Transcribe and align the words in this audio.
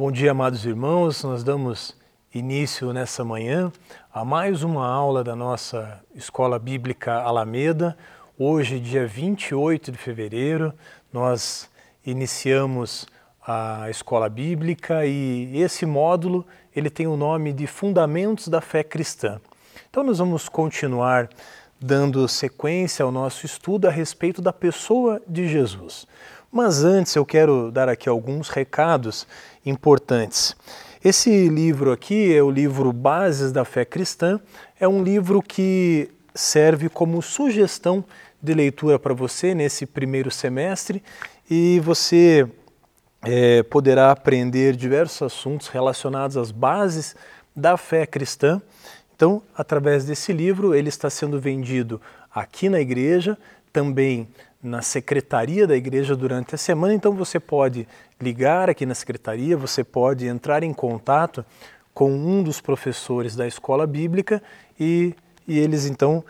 Bom 0.00 0.10
dia, 0.10 0.30
amados 0.30 0.64
irmãos. 0.64 1.22
Nós 1.24 1.44
damos 1.44 1.94
início 2.34 2.90
nessa 2.90 3.22
manhã 3.22 3.70
a 4.10 4.24
mais 4.24 4.62
uma 4.62 4.88
aula 4.88 5.22
da 5.22 5.36
nossa 5.36 6.00
Escola 6.14 6.58
Bíblica 6.58 7.16
Alameda. 7.16 7.94
Hoje, 8.38 8.80
dia 8.80 9.06
28 9.06 9.92
de 9.92 9.98
fevereiro, 9.98 10.72
nós 11.12 11.68
iniciamos 12.02 13.06
a 13.46 13.90
Escola 13.90 14.30
Bíblica 14.30 15.04
e 15.04 15.60
esse 15.60 15.84
módulo 15.84 16.46
ele 16.74 16.88
tem 16.88 17.06
o 17.06 17.14
nome 17.14 17.52
de 17.52 17.66
Fundamentos 17.66 18.48
da 18.48 18.62
Fé 18.62 18.82
Cristã. 18.82 19.38
Então 19.90 20.02
nós 20.02 20.16
vamos 20.16 20.48
continuar 20.48 21.28
dando 21.78 22.26
sequência 22.26 23.04
ao 23.04 23.12
nosso 23.12 23.44
estudo 23.44 23.86
a 23.86 23.90
respeito 23.90 24.40
da 24.40 24.52
pessoa 24.52 25.20
de 25.28 25.46
Jesus. 25.46 26.06
Mas 26.52 26.82
antes 26.82 27.14
eu 27.14 27.24
quero 27.24 27.70
dar 27.70 27.88
aqui 27.88 28.08
alguns 28.08 28.48
recados 28.48 29.24
importantes. 29.64 30.56
Esse 31.02 31.48
livro 31.48 31.92
aqui 31.92 32.34
é 32.34 32.42
o 32.42 32.50
livro 32.50 32.92
Bases 32.92 33.52
da 33.52 33.64
Fé 33.64 33.84
Cristã, 33.84 34.40
é 34.78 34.88
um 34.88 35.02
livro 35.02 35.40
que 35.40 36.10
serve 36.34 36.88
como 36.88 37.22
sugestão 37.22 38.04
de 38.42 38.52
leitura 38.52 38.98
para 38.98 39.14
você 39.14 39.54
nesse 39.54 39.86
primeiro 39.86 40.28
semestre 40.30 41.02
e 41.48 41.78
você 41.80 42.48
é, 43.22 43.62
poderá 43.62 44.10
aprender 44.10 44.74
diversos 44.74 45.22
assuntos 45.22 45.68
relacionados 45.68 46.36
às 46.36 46.50
bases 46.50 47.14
da 47.54 47.76
fé 47.76 48.06
cristã. 48.06 48.60
Então, 49.14 49.40
através 49.56 50.04
desse 50.04 50.32
livro, 50.32 50.74
ele 50.74 50.88
está 50.88 51.08
sendo 51.08 51.38
vendido 51.38 52.00
aqui 52.34 52.68
na 52.68 52.80
igreja, 52.80 53.38
também 53.72 54.28
na 54.62 54.82
secretaria 54.82 55.66
da 55.66 55.76
igreja 55.76 56.14
durante 56.14 56.54
a 56.54 56.58
semana, 56.58 56.92
então 56.92 57.12
você 57.14 57.40
pode 57.40 57.88
ligar 58.20 58.68
aqui 58.68 58.84
na 58.84 58.94
secretaria, 58.94 59.56
você 59.56 59.82
pode 59.82 60.26
entrar 60.26 60.62
em 60.62 60.72
contato 60.72 61.44
com 61.94 62.12
um 62.12 62.42
dos 62.42 62.60
professores 62.60 63.34
da 63.34 63.46
escola 63.46 63.86
bíblica 63.86 64.42
e, 64.78 65.14
e 65.48 65.58
eles 65.58 65.86
então 65.86 66.24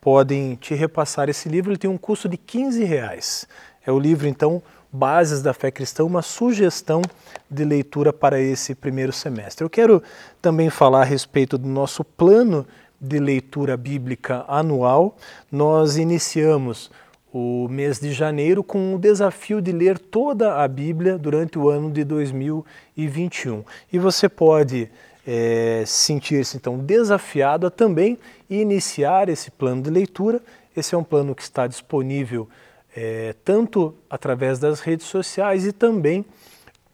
podem 0.00 0.54
te 0.56 0.74
repassar 0.74 1.28
esse 1.28 1.48
livro. 1.48 1.72
Ele 1.72 1.78
tem 1.78 1.90
um 1.90 1.98
custo 1.98 2.28
de 2.28 2.36
15 2.36 2.84
reais. 2.84 3.46
É 3.86 3.92
o 3.92 3.98
livro 3.98 4.26
então 4.26 4.62
Bases 4.92 5.42
da 5.42 5.52
Fé 5.52 5.70
Cristã, 5.70 6.04
uma 6.04 6.22
sugestão 6.22 7.02
de 7.50 7.64
leitura 7.64 8.12
para 8.12 8.40
esse 8.40 8.74
primeiro 8.74 9.12
semestre. 9.12 9.64
Eu 9.64 9.70
quero 9.70 10.02
também 10.40 10.70
falar 10.70 11.00
a 11.00 11.04
respeito 11.04 11.58
do 11.58 11.68
nosso 11.68 12.04
plano 12.04 12.66
de 13.00 13.18
leitura 13.18 13.76
bíblica 13.76 14.44
anual. 14.46 15.16
Nós 15.50 15.96
iniciamos 15.96 16.90
o 17.36 17.66
mês 17.68 17.98
de 17.98 18.12
janeiro 18.12 18.62
com 18.62 18.94
o 18.94 18.98
desafio 18.98 19.60
de 19.60 19.72
ler 19.72 19.98
toda 19.98 20.62
a 20.62 20.68
Bíblia 20.68 21.18
durante 21.18 21.58
o 21.58 21.68
ano 21.68 21.90
de 21.90 22.04
2021. 22.04 23.64
E 23.92 23.98
você 23.98 24.28
pode 24.28 24.88
é, 25.26 25.82
sentir-se 25.84 26.56
então 26.56 26.78
desafiado 26.78 27.66
a 27.66 27.70
também 27.70 28.16
iniciar 28.48 29.28
esse 29.28 29.50
plano 29.50 29.82
de 29.82 29.90
leitura. 29.90 30.40
Esse 30.76 30.94
é 30.94 30.98
um 30.98 31.02
plano 31.02 31.34
que 31.34 31.42
está 31.42 31.66
disponível 31.66 32.48
é, 32.94 33.34
tanto 33.44 33.92
através 34.08 34.60
das 34.60 34.78
redes 34.78 35.06
sociais 35.06 35.66
e 35.66 35.72
também 35.72 36.24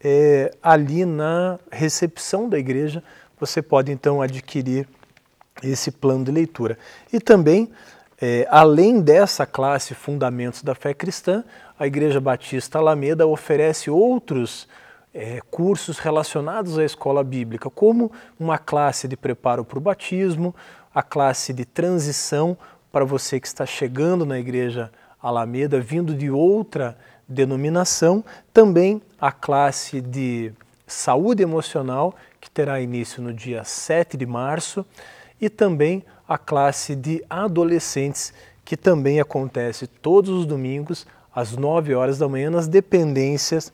é, 0.03 0.51
ali 0.63 1.05
na 1.05 1.59
recepção 1.71 2.49
da 2.49 2.59
igreja. 2.59 3.05
Você 3.39 3.61
pode 3.61 3.93
então 3.93 4.23
adquirir 4.23 4.89
esse 5.63 5.91
plano 5.91 6.25
de 6.25 6.31
leitura. 6.31 6.79
E 7.13 7.21
também 7.21 7.71
é, 8.21 8.47
além 8.51 9.01
dessa 9.01 9.47
classe 9.47 9.95
Fundamentos 9.95 10.63
da 10.63 10.75
Fé 10.75 10.93
Cristã, 10.93 11.43
a 11.79 11.87
Igreja 11.87 12.21
Batista 12.21 12.79
Alameda 12.79 13.27
oferece 13.27 13.91
outros 13.91 14.69
é, 15.15 15.41
cursos 15.51 15.99
relacionados 15.99 16.79
à 16.79 16.85
escola 16.85 17.25
bíblica, 17.25 17.71
como 17.71 18.12
uma 18.39 18.59
classe 18.59 19.09
de 19.09 19.17
preparo 19.17 19.65
para 19.65 19.79
o 19.79 19.81
batismo, 19.81 20.55
a 20.95 21.03
classe 21.03 21.53
de 21.53 21.65
transição 21.65 22.57
para 22.93 23.05
você 23.05 23.41
que 23.41 23.47
está 23.47 23.65
chegando 23.65 24.27
na 24.27 24.39
Igreja 24.39 24.91
Alameda, 25.23 25.81
vindo 25.81 26.15
de 26.15 26.31
outra 26.31 26.99
denominação, 27.27 28.23
também 28.53 29.00
a 29.21 29.33
classe 29.33 30.00
de 30.00 30.53
saúde 30.87 31.43
emocional, 31.43 32.15
que 32.41 32.50
terá 32.50 32.81
início 32.81 33.23
no 33.23 33.33
dia 33.33 33.65
7 33.65 34.17
de 34.17 34.27
março, 34.27 34.84
e 35.41 35.49
também 35.49 36.05
a 36.28 36.39
classe 36.39 36.95
de 36.95 37.25
adolescentes, 37.28 38.33
que 38.65 38.77
também 38.77 39.21
acontece 39.21 39.87
todos 39.87 40.31
os 40.31 40.47
domingos 40.47 41.06
às 41.34 41.56
9 41.56 41.95
horas 41.95 42.19
da 42.19 42.28
manhã 42.28 42.51
nas 42.51 42.69
dependências 42.69 43.73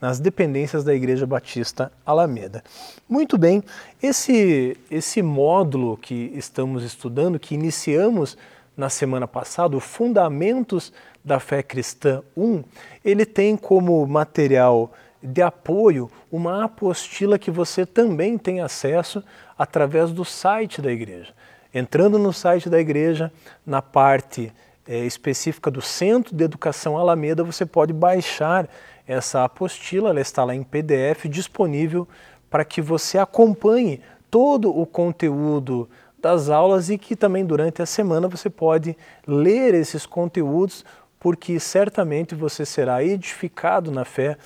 nas 0.00 0.20
dependências 0.20 0.84
da 0.84 0.94
Igreja 0.94 1.26
Batista 1.26 1.90
Alameda. 2.06 2.62
Muito 3.08 3.36
bem, 3.36 3.62
esse 4.00 4.76
esse 4.88 5.20
módulo 5.22 5.96
que 5.96 6.32
estamos 6.34 6.84
estudando, 6.84 7.38
que 7.38 7.54
iniciamos 7.54 8.38
na 8.76 8.88
semana 8.88 9.26
passada, 9.26 9.76
o 9.76 9.80
Fundamentos 9.80 10.92
da 11.24 11.40
Fé 11.40 11.64
Cristã 11.64 12.22
1, 12.36 12.62
ele 13.04 13.26
tem 13.26 13.56
como 13.56 14.06
material 14.06 14.92
de 15.22 15.42
apoio 15.42 16.10
uma 16.30 16.64
apostila 16.64 17.38
que 17.38 17.50
você 17.50 17.84
também 17.84 18.38
tem 18.38 18.60
acesso 18.60 19.22
através 19.56 20.12
do 20.12 20.24
site 20.24 20.80
da 20.80 20.90
igreja. 20.90 21.32
Entrando 21.74 22.18
no 22.18 22.32
site 22.32 22.68
da 22.68 22.80
igreja, 22.80 23.32
na 23.66 23.82
parte 23.82 24.52
é, 24.86 25.04
específica 25.04 25.70
do 25.70 25.82
Centro 25.82 26.34
de 26.34 26.44
Educação 26.44 26.96
Alameda, 26.96 27.44
você 27.44 27.66
pode 27.66 27.92
baixar 27.92 28.68
essa 29.06 29.44
apostila, 29.44 30.10
ela 30.10 30.20
está 30.20 30.44
lá 30.44 30.54
em 30.54 30.62
PDF 30.62 31.26
disponível 31.28 32.08
para 32.48 32.64
que 32.64 32.80
você 32.80 33.18
acompanhe 33.18 34.00
todo 34.30 34.76
o 34.76 34.86
conteúdo 34.86 35.88
das 36.20 36.48
aulas 36.48 36.90
e 36.90 36.98
que 36.98 37.14
também 37.14 37.44
durante 37.44 37.80
a 37.80 37.86
semana 37.86 38.28
você 38.28 38.50
pode 38.50 38.96
ler 39.26 39.74
esses 39.74 40.04
conteúdos, 40.04 40.84
porque 41.20 41.58
certamente 41.60 42.34
você 42.34 42.64
será 42.64 43.02
edificado 43.02 43.90
na 43.90 44.04
fé 44.04 44.36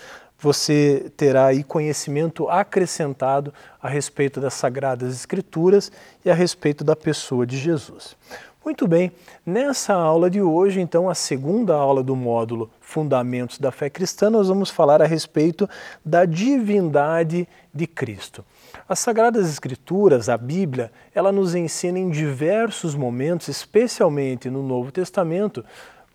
você 0.42 1.12
terá 1.16 1.46
aí 1.46 1.62
conhecimento 1.62 2.48
acrescentado 2.48 3.54
a 3.80 3.88
respeito 3.88 4.40
das 4.40 4.54
Sagradas 4.54 5.14
Escrituras 5.14 5.92
e 6.24 6.30
a 6.30 6.34
respeito 6.34 6.82
da 6.82 6.96
pessoa 6.96 7.46
de 7.46 7.56
Jesus. 7.56 8.16
Muito 8.64 8.88
bem, 8.88 9.12
nessa 9.46 9.94
aula 9.94 10.28
de 10.28 10.42
hoje, 10.42 10.80
então, 10.80 11.08
a 11.08 11.14
segunda 11.14 11.74
aula 11.74 12.02
do 12.02 12.16
módulo 12.16 12.70
Fundamentos 12.80 13.58
da 13.58 13.70
Fé 13.70 13.88
Cristã, 13.88 14.30
nós 14.30 14.48
vamos 14.48 14.68
falar 14.68 15.00
a 15.00 15.06
respeito 15.06 15.70
da 16.04 16.24
divindade 16.24 17.46
de 17.72 17.86
Cristo. 17.86 18.44
As 18.88 18.98
Sagradas 18.98 19.48
Escrituras, 19.48 20.28
a 20.28 20.36
Bíblia, 20.36 20.90
ela 21.14 21.30
nos 21.30 21.54
ensina 21.54 22.00
em 22.00 22.10
diversos 22.10 22.96
momentos, 22.96 23.46
especialmente 23.46 24.50
no 24.50 24.62
Novo 24.62 24.90
Testamento, 24.90 25.64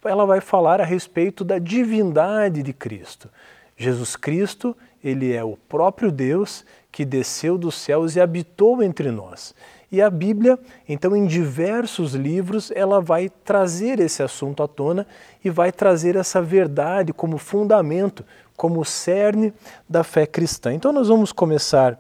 ela 0.04 0.26
vai 0.26 0.42
falar 0.42 0.82
a 0.82 0.86
respeito 0.86 1.46
da 1.46 1.60
divindade 1.60 2.62
de 2.62 2.74
Cristo. 2.74 3.30
Jesus 3.78 4.16
Cristo, 4.16 4.76
ele 5.04 5.32
é 5.32 5.44
o 5.44 5.56
próprio 5.56 6.12
Deus 6.12 6.66
que 6.92 7.06
desceu 7.06 7.58
dos 7.58 7.76
céus 7.76 8.16
e 8.16 8.20
habitou 8.20 8.82
entre 8.82 9.12
nós. 9.12 9.54
E 9.90 10.02
a 10.02 10.10
Bíblia, 10.10 10.60
então, 10.90 11.16
em 11.16 11.26
diversos 11.26 12.14
livros, 12.14 12.72
ela 12.72 13.00
vai 13.00 13.30
trazer 13.30 14.00
esse 14.02 14.22
assunto 14.22 14.62
à 14.62 14.68
tona 14.68 15.08
e 15.44 15.50
vai 15.50 15.72
trazer 15.72 16.18
essa 16.18 16.42
verdade 16.42 17.14
como 17.14 17.38
fundamento, 17.38 18.26
como 18.58 18.84
cerne 18.84 19.54
da 19.88 20.04
fé 20.04 20.26
cristã. 20.26 20.74
Então, 20.74 20.92
nós 20.92 21.08
vamos 21.08 21.32
começar 21.32 21.98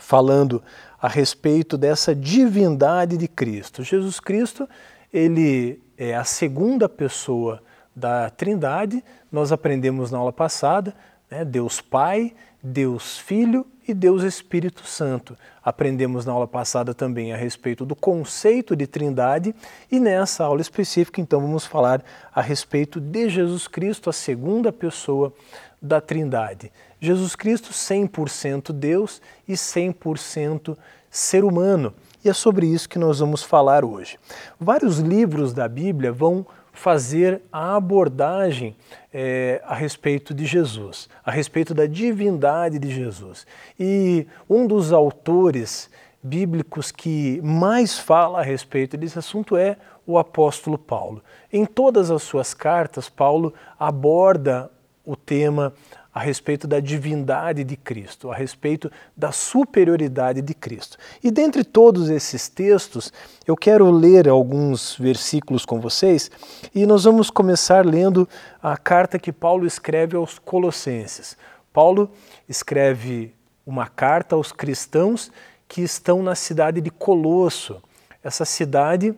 falando 0.00 0.60
a 1.00 1.06
respeito 1.06 1.78
dessa 1.78 2.14
divindade 2.14 3.16
de 3.16 3.28
Cristo. 3.28 3.84
Jesus 3.84 4.18
Cristo, 4.18 4.68
ele 5.12 5.80
é 5.96 6.16
a 6.16 6.24
segunda 6.24 6.88
pessoa 6.88 7.62
da 7.94 8.28
Trindade, 8.30 9.04
nós 9.34 9.50
aprendemos 9.50 10.12
na 10.12 10.18
aula 10.18 10.32
passada, 10.32 10.94
né, 11.28 11.44
Deus 11.44 11.80
Pai, 11.80 12.32
Deus 12.62 13.18
Filho 13.18 13.66
e 13.86 13.92
Deus 13.92 14.22
Espírito 14.22 14.86
Santo. 14.86 15.36
Aprendemos 15.60 16.24
na 16.24 16.32
aula 16.32 16.46
passada 16.46 16.94
também 16.94 17.32
a 17.32 17.36
respeito 17.36 17.84
do 17.84 17.96
conceito 17.96 18.76
de 18.76 18.86
Trindade 18.86 19.52
e 19.90 19.98
nessa 19.98 20.44
aula 20.44 20.60
específica, 20.60 21.20
então, 21.20 21.40
vamos 21.40 21.66
falar 21.66 22.00
a 22.32 22.40
respeito 22.40 23.00
de 23.00 23.28
Jesus 23.28 23.66
Cristo, 23.66 24.08
a 24.08 24.12
segunda 24.12 24.72
pessoa 24.72 25.34
da 25.82 26.00
Trindade. 26.00 26.70
Jesus 27.00 27.34
Cristo, 27.34 27.72
100% 27.72 28.72
Deus 28.72 29.20
e 29.48 29.54
100% 29.54 30.78
ser 31.10 31.42
humano. 31.42 31.92
E 32.24 32.28
é 32.28 32.32
sobre 32.32 32.68
isso 32.68 32.88
que 32.88 33.00
nós 33.00 33.18
vamos 33.18 33.42
falar 33.42 33.84
hoje. 33.84 34.16
Vários 34.60 35.00
livros 35.00 35.52
da 35.52 35.66
Bíblia 35.66 36.12
vão 36.12 36.46
fazer 36.74 37.40
a 37.50 37.76
abordagem 37.76 38.76
é, 39.12 39.62
a 39.64 39.74
respeito 39.74 40.34
de 40.34 40.44
Jesus, 40.44 41.08
a 41.24 41.30
respeito 41.30 41.72
da 41.72 41.86
divindade 41.86 42.78
de 42.78 42.90
Jesus. 42.90 43.46
E 43.78 44.26
um 44.50 44.66
dos 44.66 44.92
autores 44.92 45.88
bíblicos 46.22 46.90
que 46.90 47.40
mais 47.42 47.98
fala 47.98 48.40
a 48.40 48.42
respeito 48.42 48.96
desse 48.96 49.18
assunto 49.18 49.56
é 49.56 49.76
o 50.06 50.18
apóstolo 50.18 50.76
Paulo. 50.76 51.22
Em 51.52 51.64
todas 51.64 52.10
as 52.10 52.22
suas 52.22 52.52
cartas, 52.52 53.08
Paulo 53.08 53.54
aborda 53.78 54.70
o 55.04 55.14
tema 55.14 55.72
a 56.14 56.20
respeito 56.20 56.68
da 56.68 56.78
divindade 56.78 57.64
de 57.64 57.76
Cristo, 57.76 58.30
a 58.30 58.36
respeito 58.36 58.90
da 59.16 59.32
superioridade 59.32 60.40
de 60.40 60.54
Cristo. 60.54 60.96
E 61.20 61.28
dentre 61.28 61.64
todos 61.64 62.08
esses 62.08 62.48
textos, 62.48 63.12
eu 63.44 63.56
quero 63.56 63.90
ler 63.90 64.28
alguns 64.28 64.96
versículos 64.96 65.64
com 65.66 65.80
vocês 65.80 66.30
e 66.72 66.86
nós 66.86 67.02
vamos 67.02 67.30
começar 67.30 67.84
lendo 67.84 68.28
a 68.62 68.76
carta 68.76 69.18
que 69.18 69.32
Paulo 69.32 69.66
escreve 69.66 70.16
aos 70.16 70.38
Colossenses. 70.38 71.36
Paulo 71.72 72.08
escreve 72.48 73.34
uma 73.66 73.88
carta 73.88 74.36
aos 74.36 74.52
cristãos 74.52 75.32
que 75.66 75.82
estão 75.82 76.22
na 76.22 76.36
cidade 76.36 76.80
de 76.80 76.92
Colosso. 76.92 77.82
Essa 78.22 78.44
cidade, 78.44 79.16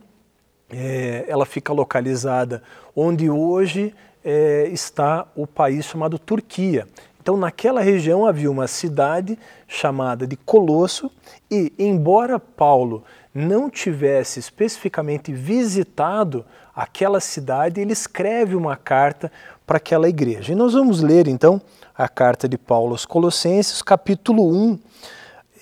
é, 0.71 1.27
ela 1.29 1.45
fica 1.45 1.75
localizada 1.75 2.63
onde 2.95 3.29
hoje 3.29 3.95
é, 4.29 4.69
está 4.73 5.25
o 5.37 5.47
país 5.47 5.85
chamado 5.85 6.19
Turquia. 6.19 6.89
Então, 7.23 7.37
naquela 7.37 7.81
região 7.81 8.27
havia 8.27 8.51
uma 8.51 8.67
cidade 8.67 9.39
chamada 9.69 10.27
de 10.27 10.37
Colosso, 10.37 11.11
e, 11.49 11.73
embora 11.79 12.41
Paulo 12.41 13.05
não 13.33 13.71
tivesse 13.71 14.41
especificamente 14.41 15.33
visitado 15.33 16.45
aquela 16.75 17.21
cidade, 17.21 17.81
ele 17.81 17.93
escreve 17.93 18.57
uma 18.57 18.77
carta 18.77 19.31
para 19.65 19.77
aquela 19.77 20.09
igreja. 20.09 20.53
E 20.53 20.57
nós 20.57 20.73
vamos 20.73 21.01
ler 21.01 21.29
então 21.29 21.61
a 21.97 22.09
carta 22.09 22.49
de 22.49 22.59
Paulo 22.59 22.93
aos 22.93 23.07
Colossenses, 23.07 23.81
capítulo 23.81 24.53
1, 24.53 24.79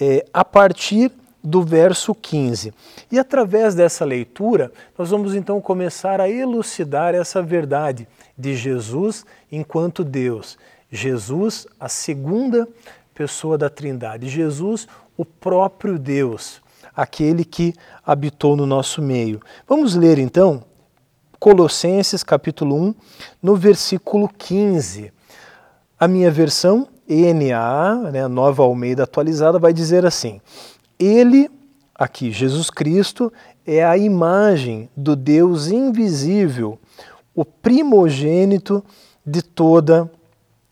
é, 0.00 0.26
a 0.32 0.44
partir 0.44 1.12
do 1.44 1.62
verso 1.62 2.14
15. 2.14 2.72
E 3.12 3.18
através 3.18 3.74
dessa 3.74 4.02
leitura, 4.02 4.72
nós 4.96 5.10
vamos 5.10 5.34
então 5.34 5.60
começar 5.60 6.18
a 6.18 6.28
elucidar 6.28 7.14
essa 7.14 7.42
verdade 7.42 8.08
de 8.36 8.56
Jesus 8.56 9.26
enquanto 9.52 10.02
Deus. 10.02 10.56
Jesus, 10.90 11.66
a 11.78 11.88
segunda 11.88 12.66
pessoa 13.14 13.58
da 13.58 13.68
Trindade. 13.68 14.28
Jesus, 14.28 14.88
o 15.18 15.24
próprio 15.24 15.98
Deus, 15.98 16.62
aquele 16.96 17.44
que 17.44 17.74
habitou 18.04 18.56
no 18.56 18.64
nosso 18.64 19.02
meio. 19.02 19.40
Vamos 19.68 19.94
ler 19.94 20.18
então 20.18 20.64
Colossenses 21.38 22.24
capítulo 22.24 22.74
1, 22.74 22.94
no 23.42 23.54
versículo 23.54 24.28
15. 24.28 25.12
A 26.00 26.08
minha 26.08 26.30
versão, 26.30 26.88
NA, 27.06 28.10
né, 28.10 28.26
nova 28.28 28.62
Almeida 28.62 29.02
atualizada, 29.02 29.58
vai 29.58 29.72
dizer 29.72 30.06
assim: 30.06 30.40
ele, 30.98 31.50
aqui, 31.94 32.30
Jesus 32.30 32.70
Cristo, 32.70 33.32
é 33.66 33.84
a 33.84 33.96
imagem 33.96 34.88
do 34.96 35.16
Deus 35.16 35.68
invisível, 35.68 36.78
o 37.34 37.44
primogênito 37.44 38.84
de 39.24 39.42
toda 39.42 40.10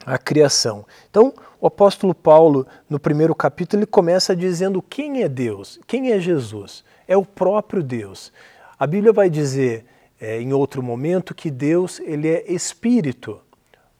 a 0.04 0.18
criação. 0.18 0.84
Então, 1.10 1.32
o 1.60 1.66
apóstolo 1.66 2.14
Paulo, 2.14 2.66
no 2.88 2.98
primeiro 2.98 3.34
capítulo, 3.34 3.80
ele 3.80 3.86
começa 3.86 4.34
dizendo 4.34 4.82
quem 4.82 5.22
é 5.22 5.28
Deus, 5.28 5.78
quem 5.86 6.12
é 6.12 6.18
Jesus. 6.18 6.84
É 7.06 7.16
o 7.16 7.24
próprio 7.24 7.82
Deus. 7.82 8.32
A 8.78 8.86
Bíblia 8.86 9.12
vai 9.12 9.30
dizer 9.30 9.86
é, 10.20 10.40
em 10.40 10.52
outro 10.52 10.82
momento 10.82 11.34
que 11.34 11.50
Deus 11.50 12.00
ele 12.00 12.28
é 12.28 12.52
espírito. 12.52 13.40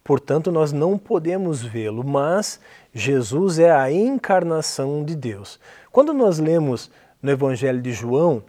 Portanto, 0.03 0.51
nós 0.51 0.73
não 0.73 0.97
podemos 0.97 1.63
vê-lo, 1.63 2.03
mas 2.03 2.59
Jesus 2.93 3.57
é 3.57 3.71
a 3.71 3.91
encarnação 3.91 5.03
de 5.03 5.15
Deus. 5.15 5.59
Quando 5.91 6.13
nós 6.13 6.39
lemos 6.39 6.91
no 7.21 7.31
Evangelho 7.31 7.81
de 7.81 7.93
João, 7.93 8.43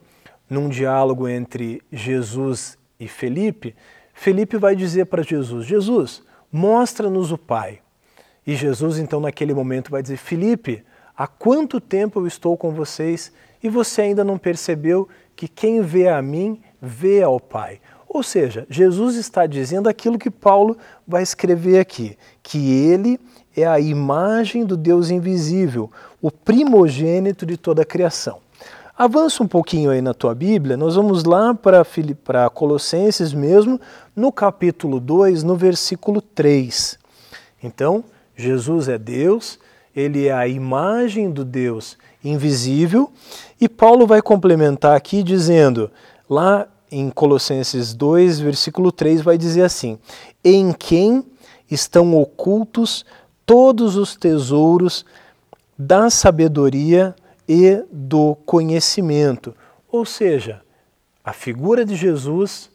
num 0.50 0.68
diálogo 0.68 1.28
entre 1.28 1.80
Jesus 1.92 2.76
e 2.98 3.06
Felipe, 3.06 3.74
Felipe 4.12 4.56
vai 4.56 4.74
dizer 4.74 5.06
para 5.06 5.22
Jesus: 5.22 5.64
Jesus, 5.66 6.22
mostra-nos 6.50 7.30
o 7.30 7.38
Pai. 7.38 7.80
E 8.46 8.54
Jesus, 8.54 8.98
então, 8.98 9.20
naquele 9.20 9.54
momento, 9.54 9.90
vai 9.90 10.02
dizer: 10.02 10.16
Felipe, 10.16 10.84
há 11.16 11.26
quanto 11.26 11.80
tempo 11.80 12.20
eu 12.20 12.26
estou 12.26 12.56
com 12.56 12.72
vocês 12.72 13.32
e 13.62 13.68
você 13.68 14.02
ainda 14.02 14.24
não 14.24 14.38
percebeu 14.38 15.08
que 15.36 15.48
quem 15.48 15.80
vê 15.82 16.08
a 16.08 16.20
mim, 16.20 16.60
vê 16.80 17.22
ao 17.22 17.40
Pai? 17.40 17.80
Ou 18.14 18.22
seja, 18.22 18.64
Jesus 18.70 19.16
está 19.16 19.44
dizendo 19.44 19.88
aquilo 19.88 20.20
que 20.20 20.30
Paulo 20.30 20.78
vai 21.04 21.20
escrever 21.20 21.80
aqui, 21.80 22.16
que 22.44 22.70
ele 22.70 23.18
é 23.56 23.66
a 23.66 23.80
imagem 23.80 24.64
do 24.64 24.76
Deus 24.76 25.10
invisível, 25.10 25.90
o 26.22 26.30
primogênito 26.30 27.44
de 27.44 27.56
toda 27.56 27.82
a 27.82 27.84
criação. 27.84 28.38
Avança 28.96 29.42
um 29.42 29.48
pouquinho 29.48 29.90
aí 29.90 30.00
na 30.00 30.14
tua 30.14 30.32
Bíblia, 30.32 30.76
nós 30.76 30.94
vamos 30.94 31.24
lá 31.24 31.52
para 31.52 32.48
Colossenses 32.50 33.32
mesmo, 33.32 33.80
no 34.14 34.30
capítulo 34.30 35.00
2, 35.00 35.42
no 35.42 35.56
versículo 35.56 36.20
3. 36.22 36.96
Então, 37.64 38.04
Jesus 38.36 38.88
é 38.88 38.96
Deus, 38.96 39.58
ele 39.94 40.28
é 40.28 40.32
a 40.32 40.46
imagem 40.46 41.32
do 41.32 41.44
Deus 41.44 41.98
invisível, 42.22 43.10
e 43.60 43.68
Paulo 43.68 44.06
vai 44.06 44.22
complementar 44.22 44.96
aqui 44.96 45.20
dizendo, 45.20 45.90
lá 46.30 46.68
em 46.90 47.10
Colossenses 47.10 47.94
2, 47.94 48.40
versículo 48.40 48.92
3, 48.92 49.20
vai 49.20 49.36
dizer 49.36 49.62
assim: 49.62 49.98
Em 50.44 50.72
quem 50.72 51.24
estão 51.70 52.16
ocultos 52.16 53.04
todos 53.46 53.96
os 53.96 54.16
tesouros 54.16 55.04
da 55.76 56.08
sabedoria 56.08 57.14
e 57.48 57.82
do 57.90 58.36
conhecimento. 58.46 59.54
Ou 59.90 60.04
seja, 60.04 60.62
a 61.22 61.32
figura 61.32 61.84
de 61.84 61.94
Jesus, 61.94 62.70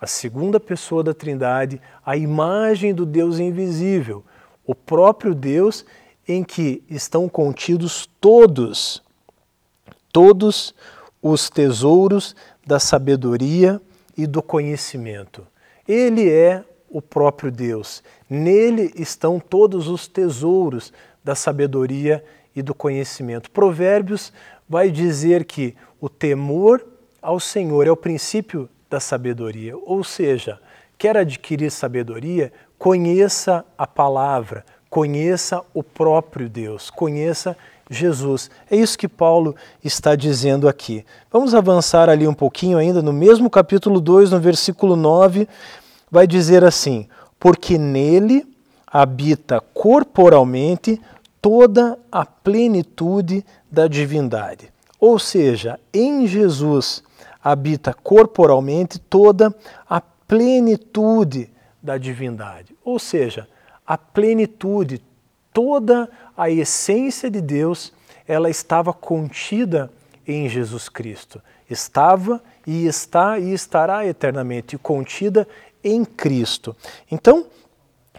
a 0.00 0.06
segunda 0.06 0.58
pessoa 0.58 1.02
da 1.02 1.14
Trindade, 1.14 1.80
a 2.04 2.16
imagem 2.16 2.94
do 2.94 3.04
Deus 3.04 3.38
invisível, 3.38 4.24
o 4.66 4.74
próprio 4.74 5.34
Deus 5.34 5.84
em 6.26 6.44
que 6.44 6.82
estão 6.88 7.28
contidos 7.28 8.08
todos, 8.20 9.02
todos 10.12 10.74
os 11.22 11.48
tesouros 11.48 12.36
da 12.68 12.78
sabedoria 12.78 13.80
e 14.14 14.26
do 14.26 14.42
conhecimento. 14.42 15.46
Ele 15.88 16.30
é 16.30 16.62
o 16.90 17.00
próprio 17.00 17.50
Deus. 17.50 18.02
Nele 18.28 18.92
estão 18.94 19.40
todos 19.40 19.88
os 19.88 20.06
tesouros 20.06 20.92
da 21.24 21.34
sabedoria 21.34 22.22
e 22.54 22.60
do 22.60 22.74
conhecimento. 22.74 23.50
Provérbios 23.50 24.34
vai 24.68 24.90
dizer 24.90 25.46
que 25.46 25.74
o 25.98 26.10
temor 26.10 26.86
ao 27.22 27.40
Senhor 27.40 27.86
é 27.86 27.90
o 27.90 27.96
princípio 27.96 28.68
da 28.90 29.00
sabedoria, 29.00 29.74
ou 29.74 30.04
seja, 30.04 30.60
quer 30.98 31.16
adquirir 31.16 31.70
sabedoria, 31.70 32.52
conheça 32.78 33.64
a 33.78 33.86
palavra, 33.86 34.62
conheça 34.90 35.62
o 35.72 35.82
próprio 35.82 36.50
Deus, 36.50 36.90
conheça 36.90 37.56
Jesus. 37.90 38.50
É 38.70 38.76
isso 38.76 38.98
que 38.98 39.08
Paulo 39.08 39.54
está 39.82 40.14
dizendo 40.14 40.68
aqui. 40.68 41.04
Vamos 41.30 41.54
avançar 41.54 42.08
ali 42.08 42.26
um 42.26 42.34
pouquinho 42.34 42.78
ainda, 42.78 43.02
no 43.02 43.12
mesmo 43.12 43.48
capítulo 43.48 44.00
2, 44.00 44.30
no 44.30 44.40
versículo 44.40 44.96
9, 44.96 45.48
vai 46.10 46.26
dizer 46.26 46.64
assim: 46.64 47.08
Porque 47.38 47.78
nele 47.78 48.46
habita 48.86 49.60
corporalmente 49.72 51.00
toda 51.40 51.98
a 52.10 52.24
plenitude 52.24 53.44
da 53.70 53.86
divindade. 53.86 54.72
Ou 55.00 55.18
seja, 55.18 55.78
em 55.92 56.26
Jesus 56.26 57.02
habita 57.42 57.94
corporalmente 57.94 58.98
toda 58.98 59.54
a 59.88 60.00
plenitude 60.00 61.50
da 61.82 61.96
divindade. 61.96 62.76
Ou 62.84 62.98
seja, 62.98 63.48
a 63.86 63.96
plenitude, 63.96 65.00
toda 65.58 66.08
a 66.36 66.48
essência 66.48 67.28
de 67.28 67.40
Deus, 67.40 67.92
ela 68.28 68.48
estava 68.48 68.92
contida 68.92 69.90
em 70.24 70.48
Jesus 70.48 70.88
Cristo. 70.88 71.42
Estava 71.68 72.40
e 72.64 72.86
está 72.86 73.40
e 73.40 73.52
estará 73.52 74.06
eternamente 74.06 74.78
contida 74.78 75.48
em 75.82 76.04
Cristo. 76.04 76.76
Então, 77.10 77.46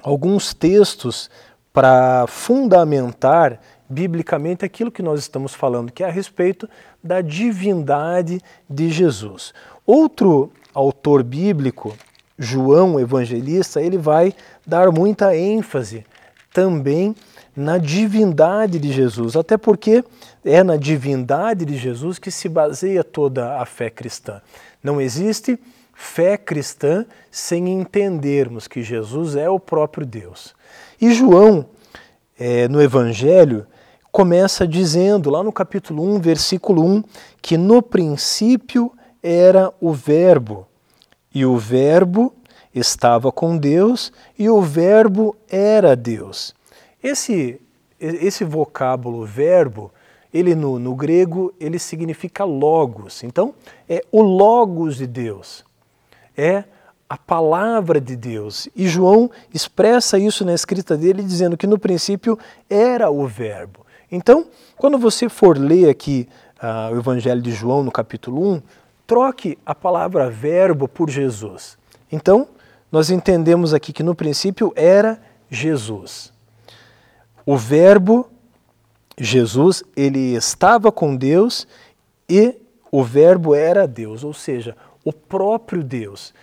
alguns 0.04 0.54
textos 0.54 1.30
para 1.72 2.26
fundamentar 2.28 3.62
biblicamente 3.88 4.66
aquilo 4.66 4.92
que 4.92 5.02
nós 5.02 5.22
estamos 5.22 5.54
falando, 5.54 5.94
que 5.94 6.04
é 6.04 6.08
a 6.08 6.12
respeito 6.12 6.70
da 7.02 7.22
divindade 7.22 8.42
de 8.70 8.92
Jesus. 8.92 9.54
Outro 9.86 10.52
autor 10.74 11.24
bíblico, 11.24 11.96
João 12.38 13.00
Evangelista, 13.00 13.82
ele 13.82 13.98
vai 13.98 14.34
dar 14.68 14.92
muita 14.92 15.34
ênfase 15.38 16.06
também 16.52 17.16
na 17.56 17.78
divindade 17.78 18.80
de 18.80 18.92
Jesus, 18.92 19.36
até 19.36 19.58
porque 19.58 20.04
é 20.44 20.64
na 20.64 20.78
divindade 20.78 21.66
de 21.66 21.78
Jesus 21.78 22.20
que 22.20 22.32
se 22.32 22.48
baseia 22.48 23.04
toda 23.04 23.60
a 23.60 23.66
fé 23.66 23.90
cristã. 23.90 24.42
Não 24.84 25.02
existe 25.02 25.60
fé 25.94 26.38
cristã 26.38 27.06
sem 27.30 27.68
entendermos 27.70 28.68
que 28.68 28.82
Jesus 28.82 29.36
é 29.36 29.50
o 29.50 29.60
próprio 29.60 30.06
Deus. 30.06 30.56
E 31.00 31.14
João, 31.14 31.66
é, 32.40 32.68
no 32.70 32.82
Evangelho, 32.82 33.68
começa 34.12 34.68
dizendo, 34.68 35.30
lá 35.30 35.44
no 35.44 35.52
capítulo 35.52 36.04
1, 36.16 36.20
versículo 36.20 36.84
1, 36.86 37.04
que 37.42 37.58
no 37.58 37.82
princípio 37.82 38.92
era 39.22 39.74
o 39.82 39.92
Verbo, 39.92 40.66
e 41.34 41.46
o 41.46 41.58
Verbo 41.58 42.34
estava 42.74 43.32
com 43.32 43.58
Deus, 43.58 44.12
e 44.38 44.50
o 44.50 44.62
Verbo 44.62 45.36
era 45.50 45.96
Deus. 45.96 46.56
Esse, 47.04 47.60
esse 48.00 48.44
vocábulo 48.44 49.26
verbo, 49.26 49.92
ele 50.34 50.54
no, 50.54 50.78
no 50.78 50.96
grego, 50.96 51.54
ele 51.60 51.80
significa 51.80 52.44
logos. 52.44 53.24
Então, 53.24 53.54
é 53.88 54.04
o 54.12 54.22
logos 54.22 54.98
de 54.98 55.08
Deus. 55.08 55.66
É 56.38 56.64
a 57.10 57.18
palavra 57.18 58.00
de 58.00 58.16
Deus. 58.16 58.70
E 58.76 58.88
João 58.88 59.32
expressa 59.54 60.20
isso 60.20 60.46
na 60.46 60.54
escrita 60.54 60.96
dele, 60.96 61.24
dizendo 61.24 61.58
que 61.58 61.66
no 61.66 61.80
princípio 61.80 62.38
era 62.70 63.10
o 63.10 63.26
Verbo. 63.26 63.86
Então, 64.12 64.46
quando 64.78 64.98
você 64.98 65.28
for 65.28 65.58
ler 65.58 65.90
aqui 65.90 66.28
uh, 66.62 66.94
o 66.94 67.00
Evangelho 67.00 67.42
de 67.42 67.52
João, 67.52 67.84
no 67.84 67.92
capítulo 67.92 68.54
1, 68.54 68.62
troque 69.08 69.58
a 69.66 69.74
palavra 69.74 70.30
Verbo 70.30 70.88
por 70.88 71.10
Jesus. 71.10 71.78
Então, 72.12 72.48
nós 72.92 73.10
entendemos 73.10 73.74
aqui 73.74 73.92
que 73.92 74.04
no 74.04 74.14
princípio 74.14 74.72
era 74.76 75.20
Jesus. 75.50 76.32
O 77.46 77.58
Verbo, 77.58 78.30
Jesus, 79.18 79.84
ele 79.96 80.36
estava 80.36 80.92
com 80.92 81.16
Deus 81.16 81.68
e 82.30 82.56
o 82.92 83.04
Verbo 83.04 83.54
era 83.54 83.88
Deus, 83.88 84.24
ou 84.24 84.34
seja, 84.34 84.76
o 85.04 85.14
próprio 85.14 85.84
Deus. 85.84 86.34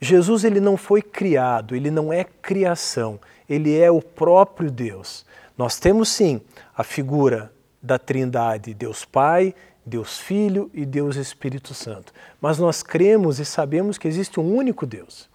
Jesus 0.00 0.44
ele 0.44 0.60
não 0.60 0.76
foi 0.76 1.00
criado, 1.00 1.76
ele 1.76 1.90
não 1.90 2.12
é 2.12 2.24
criação, 2.24 3.20
ele 3.48 3.78
é 3.78 3.90
o 3.90 4.02
próprio 4.02 4.70
Deus. 4.70 5.24
Nós 5.56 5.78
temos 5.78 6.08
sim 6.08 6.40
a 6.76 6.82
figura 6.82 7.52
da 7.80 7.98
Trindade, 7.98 8.74
Deus 8.74 9.04
Pai, 9.04 9.54
Deus 9.84 10.18
Filho 10.18 10.70
e 10.72 10.84
Deus 10.86 11.16
Espírito 11.16 11.74
Santo. 11.74 12.12
Mas 12.40 12.58
nós 12.58 12.82
cremos 12.82 13.38
e 13.38 13.44
sabemos 13.44 13.98
que 13.98 14.08
existe 14.08 14.38
um 14.40 14.54
único 14.54 14.86
Deus. 14.86 15.28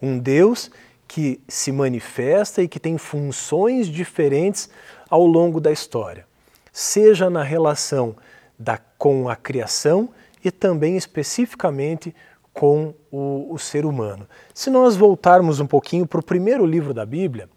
Um 0.00 0.18
Deus 0.18 0.70
que 1.08 1.40
se 1.48 1.72
manifesta 1.72 2.62
e 2.62 2.68
que 2.68 2.78
tem 2.78 2.98
funções 2.98 3.88
diferentes 3.88 4.68
ao 5.08 5.26
longo 5.26 5.58
da 5.58 5.72
história, 5.72 6.26
seja 6.70 7.30
na 7.30 7.42
relação 7.42 8.14
da, 8.58 8.78
com 8.98 9.28
a 9.28 9.34
criação 9.34 10.10
e 10.44 10.50
também 10.50 10.96
especificamente 10.96 12.14
com 12.52 12.94
o, 13.10 13.52
o 13.52 13.58
ser 13.58 13.86
humano. 13.86 14.28
Se 14.52 14.68
nós 14.68 14.96
voltarmos 14.96 15.60
um 15.60 15.66
pouquinho 15.66 16.06
para 16.06 16.20
o 16.20 16.22
primeiro 16.22 16.66
livro 16.66 16.92
da 16.92 17.06
Bíblia, 17.06 17.48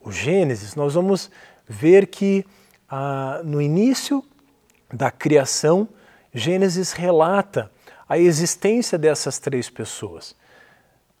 o 0.00 0.12
Gênesis, 0.12 0.74
nós 0.74 0.94
vamos 0.94 1.30
ver 1.66 2.08
que 2.08 2.44
ah, 2.90 3.40
no 3.44 3.60
início 3.60 4.22
da 4.92 5.10
criação, 5.10 5.88
Gênesis 6.32 6.92
relata 6.92 7.70
a 8.08 8.18
existência 8.18 8.98
dessas 8.98 9.38
três 9.38 9.68
pessoas. 9.68 10.34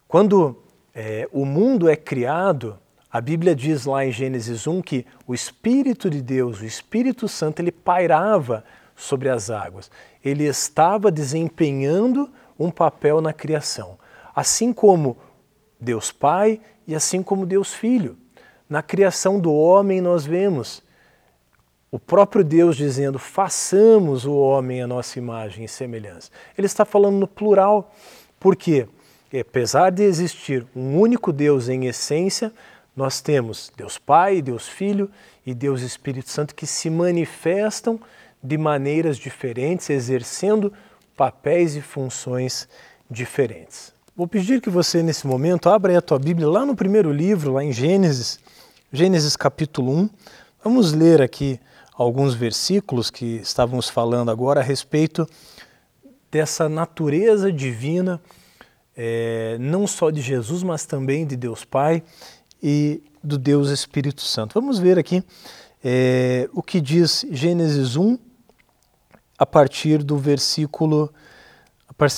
Quando 0.06 0.56
é, 1.00 1.28
o 1.30 1.44
mundo 1.44 1.88
é 1.88 1.94
criado, 1.94 2.76
a 3.08 3.20
Bíblia 3.20 3.54
diz 3.54 3.86
lá 3.86 4.04
em 4.04 4.10
Gênesis 4.10 4.66
1 4.66 4.82
que 4.82 5.06
o 5.28 5.32
Espírito 5.32 6.10
de 6.10 6.20
Deus, 6.20 6.60
o 6.60 6.64
Espírito 6.64 7.28
Santo, 7.28 7.62
ele 7.62 7.70
pairava 7.70 8.64
sobre 8.96 9.28
as 9.28 9.48
águas. 9.48 9.92
Ele 10.24 10.42
estava 10.42 11.08
desempenhando 11.08 12.28
um 12.58 12.68
papel 12.68 13.20
na 13.20 13.32
criação. 13.32 13.96
Assim 14.34 14.72
como 14.72 15.16
Deus 15.80 16.10
Pai 16.10 16.60
e 16.84 16.96
assim 16.96 17.22
como 17.22 17.46
Deus 17.46 17.72
Filho. 17.72 18.18
Na 18.68 18.82
criação 18.82 19.38
do 19.38 19.54
homem 19.54 20.00
nós 20.00 20.26
vemos 20.26 20.82
o 21.92 21.98
próprio 22.00 22.42
Deus 22.42 22.76
dizendo: 22.76 23.20
façamos 23.20 24.26
o 24.26 24.34
homem 24.34 24.82
a 24.82 24.86
nossa 24.88 25.16
imagem 25.16 25.64
e 25.64 25.68
semelhança. 25.68 26.32
Ele 26.56 26.66
está 26.66 26.84
falando 26.84 27.18
no 27.18 27.28
plural, 27.28 27.94
porque 28.40 28.88
apesar 29.36 29.90
de 29.90 30.02
existir 30.02 30.66
um 30.74 30.98
único 30.98 31.32
Deus 31.32 31.68
em 31.68 31.86
essência, 31.86 32.52
nós 32.96 33.20
temos 33.20 33.70
Deus 33.76 33.98
Pai, 33.98 34.40
Deus 34.40 34.68
Filho 34.68 35.10
e 35.46 35.54
Deus 35.54 35.82
Espírito 35.82 36.30
Santo 36.30 36.54
que 36.54 36.66
se 36.66 36.88
manifestam 36.88 38.00
de 38.42 38.56
maneiras 38.56 39.16
diferentes, 39.16 39.90
exercendo 39.90 40.72
papéis 41.16 41.74
e 41.76 41.80
funções 41.80 42.68
diferentes. 43.10 43.92
Vou 44.16 44.26
pedir 44.26 44.60
que 44.60 44.70
você, 44.70 45.02
nesse 45.02 45.26
momento, 45.26 45.68
abra 45.68 45.96
a 45.96 46.02
tua 46.02 46.18
Bíblia 46.18 46.48
lá 46.48 46.66
no 46.66 46.74
primeiro 46.74 47.12
livro, 47.12 47.52
lá 47.52 47.62
em 47.62 47.72
Gênesis, 47.72 48.40
Gênesis 48.92 49.36
capítulo 49.36 49.92
1. 49.92 50.10
Vamos 50.64 50.92
ler 50.92 51.22
aqui 51.22 51.60
alguns 51.94 52.34
versículos 52.34 53.10
que 53.10 53.36
estávamos 53.36 53.88
falando 53.88 54.30
agora 54.30 54.60
a 54.60 54.62
respeito 54.62 55.28
dessa 56.30 56.68
natureza 56.68 57.52
divina, 57.52 58.20
é, 59.00 59.56
não 59.60 59.86
só 59.86 60.10
de 60.10 60.20
Jesus, 60.20 60.64
mas 60.64 60.84
também 60.84 61.24
de 61.24 61.36
Deus 61.36 61.64
Pai 61.64 62.02
e 62.60 63.00
do 63.22 63.38
Deus 63.38 63.70
Espírito 63.70 64.22
Santo. 64.22 64.60
Vamos 64.60 64.80
ver 64.80 64.98
aqui 64.98 65.22
é, 65.84 66.50
o 66.52 66.60
que 66.60 66.80
diz 66.80 67.24
Gênesis 67.30 67.94
1, 67.94 68.18
a 69.38 69.46
partir 69.46 70.02
do 70.02 70.18
versículo 70.18 71.14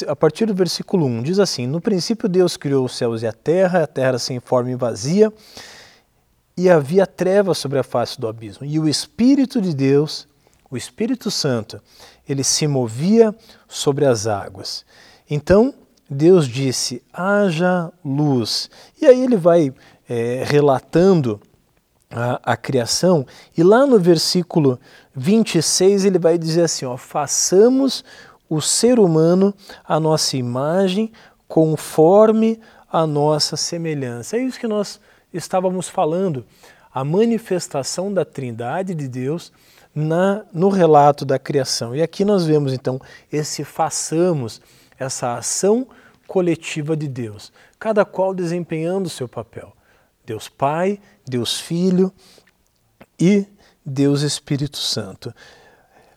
a 0.08 0.16
partir 0.16 0.44
do 0.44 0.54
versículo 0.54 1.06
1, 1.06 1.22
diz 1.22 1.38
assim: 1.38 1.66
No 1.66 1.80
princípio 1.80 2.28
Deus 2.28 2.56
criou 2.56 2.84
os 2.84 2.96
céus 2.96 3.22
e 3.22 3.26
a 3.26 3.32
terra, 3.32 3.84
a 3.84 3.86
terra 3.86 4.18
sem 4.18 4.38
forma 4.38 4.70
e 4.70 4.74
vazia, 4.74 5.32
e 6.54 6.68
havia 6.68 7.06
trevas 7.06 7.56
sobre 7.56 7.78
a 7.78 7.82
face 7.82 8.20
do 8.20 8.28
abismo. 8.28 8.66
E 8.66 8.78
o 8.78 8.86
Espírito 8.86 9.58
de 9.58 9.74
Deus, 9.74 10.28
o 10.70 10.76
Espírito 10.76 11.30
Santo, 11.30 11.80
ele 12.28 12.44
se 12.44 12.66
movia 12.66 13.34
sobre 13.66 14.04
as 14.04 14.26
águas. 14.26 14.84
Então 15.30 15.74
Deus 16.10 16.48
disse: 16.48 17.00
haja 17.12 17.92
luz. 18.04 18.68
E 19.00 19.06
aí 19.06 19.22
ele 19.22 19.36
vai 19.36 19.72
é, 20.08 20.42
relatando 20.44 21.40
a, 22.10 22.40
a, 22.42 22.56
criação, 22.56 23.24
e 23.56 23.62
lá 23.62 23.86
no 23.86 23.96
versículo 24.00 24.80
26 25.14 26.04
ele 26.04 26.18
vai 26.18 26.36
dizer 26.36 26.62
assim: 26.62 26.84
ó, 26.84 26.96
façamos 26.96 28.04
o 28.48 28.60
ser 28.60 28.98
humano 28.98 29.54
a 29.84 30.00
nossa 30.00 30.36
imagem, 30.36 31.12
conforme 31.46 32.60
a 32.90 33.06
nossa 33.06 33.56
semelhança. 33.56 34.36
É 34.36 34.40
isso 34.40 34.58
que 34.58 34.66
nós 34.66 35.00
estávamos 35.32 35.88
falando, 35.88 36.44
a 36.92 37.04
manifestação 37.04 38.12
da 38.12 38.24
Trindade 38.24 38.92
de 38.96 39.06
Deus 39.06 39.52
na, 39.94 40.44
no 40.52 40.68
relato 40.68 41.24
da 41.24 41.38
criação. 41.38 41.94
E 41.94 42.02
aqui 42.02 42.24
nós 42.24 42.44
vemos 42.44 42.72
então 42.72 43.00
esse 43.32 43.62
façamos, 43.62 44.60
essa 44.98 45.34
ação 45.34 45.86
coletiva 46.30 46.96
de 46.96 47.08
Deus, 47.08 47.52
cada 47.76 48.04
qual 48.04 48.32
desempenhando 48.32 49.06
o 49.06 49.10
seu 49.10 49.26
papel. 49.26 49.72
Deus 50.24 50.48
Pai, 50.48 51.00
Deus 51.28 51.58
Filho 51.58 52.12
e 53.18 53.44
Deus 53.84 54.22
Espírito 54.22 54.76
Santo. 54.76 55.34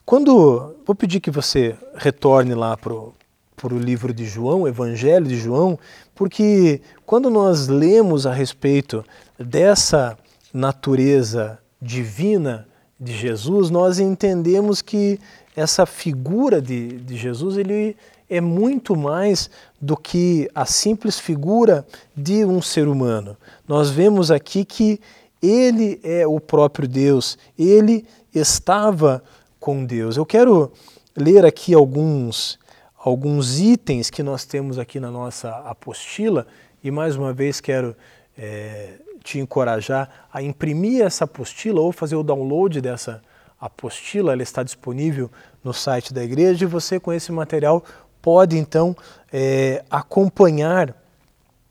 Quando 0.06 0.76
vou 0.86 0.94
pedir 0.94 1.20
que 1.20 1.32
você 1.32 1.76
retorne 1.96 2.54
lá 2.54 2.78
para 2.78 2.94
o 2.94 3.80
livro 3.80 4.14
de 4.14 4.26
João, 4.26 4.68
Evangelho 4.68 5.26
de 5.26 5.36
João, 5.36 5.80
porque 6.14 6.80
quando 7.08 7.32
nós 7.32 7.68
lemos 7.68 8.28
a 8.28 8.34
respeito 8.34 9.04
dessa 9.40 10.16
natureza 10.54 11.58
divina 11.82 12.68
de 13.00 13.18
Jesus, 13.18 13.72
nós 13.72 13.98
entendemos 13.98 14.80
que 14.80 15.20
essa 15.56 15.88
figura 15.88 16.62
de, 16.62 17.00
de 17.00 17.18
Jesus 17.18 17.58
ele 17.58 17.98
é 18.36 18.42
muito 18.42 18.96
mais 18.96 19.48
do 19.80 19.96
que 19.96 20.50
a 20.56 20.66
simples 20.66 21.20
figura 21.20 21.86
de 22.18 22.44
um 22.44 22.64
ser 22.64 22.88
humano. 22.88 23.38
Nós 23.68 23.92
vemos 23.92 24.32
aqui 24.32 24.66
que 24.66 25.00
ele 25.40 26.00
é 26.04 26.26
o 26.26 26.40
próprio 26.40 26.88
Deus, 26.88 27.38
ele 27.60 28.08
estava 28.34 29.24
com 29.60 29.86
Deus. 29.86 30.18
Eu 30.18 30.26
quero 30.26 30.72
ler 31.16 31.46
aqui 31.46 31.76
alguns, 31.76 32.58
alguns 32.98 33.60
itens 33.60 34.10
que 34.10 34.24
nós 34.24 34.46
temos 34.46 34.80
aqui 34.80 35.00
na 35.00 35.12
nossa 35.12 35.50
apostila 35.58 36.48
e 36.84 36.90
mais 36.90 37.16
uma 37.16 37.34
vez 37.34 37.62
quero 37.62 37.96
é, 38.36 38.94
te 39.24 39.38
encorajar 39.38 40.28
a 40.34 40.42
imprimir 40.42 41.04
essa 41.04 41.26
apostila 41.26 41.82
ou 41.82 41.92
fazer 41.92 42.16
o 42.16 42.24
download 42.24 42.82
dessa 42.82 43.22
apostila. 43.62 44.34
Ela 44.34 44.44
está 44.44 44.64
disponível 44.64 45.30
no 45.64 45.74
site 45.74 46.14
da 46.14 46.24
igreja 46.24 46.66
e 46.66 46.68
você 46.68 47.00
com 47.00 47.14
esse 47.14 47.32
material 47.32 47.84
pode 48.24 48.58
então 48.58 48.96
é, 49.34 49.84
acompanhar 49.92 50.96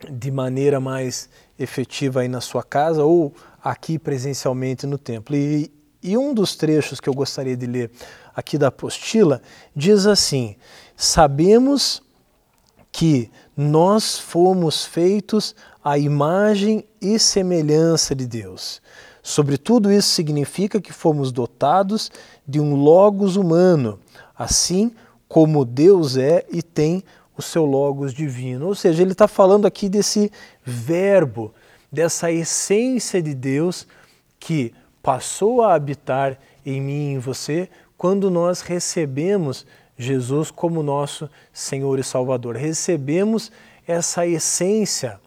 de 0.08 0.30
maneira 0.30 0.78
mais 0.78 1.30
efetiva 1.58 2.20
aí 2.20 2.28
na 2.28 2.42
sua 2.42 2.62
casa 2.62 3.02
ou 3.02 3.32
aqui 3.64 3.98
presencialmente 3.98 4.86
no 4.86 4.98
templo. 4.98 5.34
E, 5.34 5.72
e 6.02 6.18
um 6.18 6.34
dos 6.34 6.54
trechos 6.54 7.00
que 7.00 7.08
eu 7.08 7.14
gostaria 7.14 7.56
de 7.56 7.64
ler 7.64 7.90
aqui 8.36 8.58
da 8.58 8.68
apostila 8.68 9.40
diz 9.74 10.06
assim: 10.06 10.54
Sabemos 10.94 12.02
que 12.90 13.30
nós 13.56 14.18
fomos 14.18 14.84
feitos 14.84 15.56
à 15.82 15.96
imagem 15.96 16.84
e 17.00 17.18
semelhança 17.18 18.14
de 18.14 18.26
Deus. 18.26 18.82
Sobretudo, 19.22 19.90
isso 19.90 20.10
significa 20.10 20.82
que 20.82 20.92
fomos 20.92 21.32
dotados 21.32 22.10
de 22.46 22.60
um 22.60 22.74
logos 22.74 23.36
humano, 23.36 23.98
assim 24.36 24.92
como 25.32 25.64
Deus 25.64 26.18
é 26.18 26.44
e 26.52 26.62
tem 26.62 27.02
o 27.34 27.40
seu 27.40 27.64
logos 27.64 28.12
divino. 28.12 28.66
Ou 28.66 28.74
seja, 28.74 29.00
ele 29.00 29.12
está 29.12 29.26
falando 29.26 29.64
aqui 29.64 29.88
desse 29.88 30.30
verbo, 30.62 31.54
dessa 31.90 32.30
essência 32.30 33.22
de 33.22 33.34
Deus 33.34 33.88
que 34.38 34.74
passou 35.02 35.62
a 35.62 35.72
habitar 35.72 36.38
em 36.66 36.82
mim 36.82 36.92
e 36.92 37.14
em 37.14 37.18
você 37.18 37.70
quando 37.96 38.30
nós 38.30 38.60
recebemos 38.60 39.66
Jesus 39.96 40.50
como 40.50 40.82
nosso 40.82 41.30
Senhor 41.50 41.98
e 41.98 42.04
Salvador. 42.04 42.54
Recebemos 42.54 43.50
essa 43.86 44.26
essência 44.26 45.18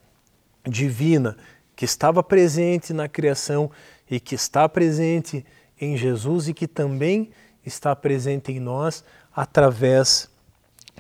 divina 0.64 1.36
que 1.76 1.84
estava 1.84 2.22
presente 2.22 2.94
na 2.94 3.10
criação 3.10 3.72
e 4.08 4.20
que 4.20 4.36
está 4.36 4.70
presente 4.70 5.44
em 5.82 5.98
Jesus 5.98 6.48
e 6.48 6.54
que 6.54 6.68
também 6.68 7.32
está 7.66 7.96
presente 7.96 8.52
em 8.52 8.60
nós 8.60 9.04
através 9.36 10.30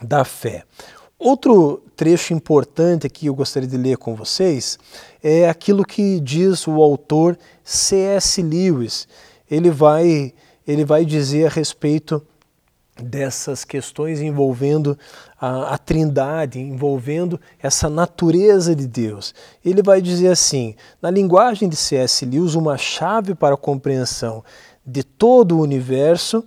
da 0.01 0.25
fé. 0.25 0.63
Outro 1.18 1.82
trecho 1.96 2.34
importante 2.34 3.10
que 3.10 3.27
eu 3.27 3.36
gostaria 3.36 3.70
de 3.70 3.77
ler 3.77 3.98
com 3.98 4.15
vocês 4.15 4.77
é 5.24 5.48
aquilo 5.48 5.86
que 5.86 6.20
diz 6.20 6.68
o 6.68 6.82
autor 6.82 7.38
C.S. 7.63 8.42
Lewis. 8.42 9.08
Ele 9.50 9.72
vai, 9.72 10.34
ele 10.68 10.84
vai 10.84 11.06
dizer 11.06 11.48
a 11.48 11.50
respeito 11.50 12.22
dessas 13.01 13.63
questões 13.63 14.22
envolvendo 14.22 14.98
a, 15.39 15.74
a, 15.74 15.77
Trindade, 15.77 16.60
envolvendo 16.60 17.39
essa 17.62 17.89
natureza 17.89 18.75
de 18.75 18.88
Deus. 18.88 19.34
Ele 19.63 19.82
vai 19.82 20.01
dizer 20.01 20.27
assim: 20.27 20.75
na 21.01 21.10
linguagem 21.10 21.70
de 21.70 21.75
C.S. 21.75 22.25
Lewis, 22.25 22.56
uma 22.56 22.77
chave 22.77 23.34
para 23.34 23.56
a 23.56 23.58
compreensão 23.58 24.44
de 24.86 25.04
todo 25.04 25.58
o 25.58 25.62
universo 25.62 26.46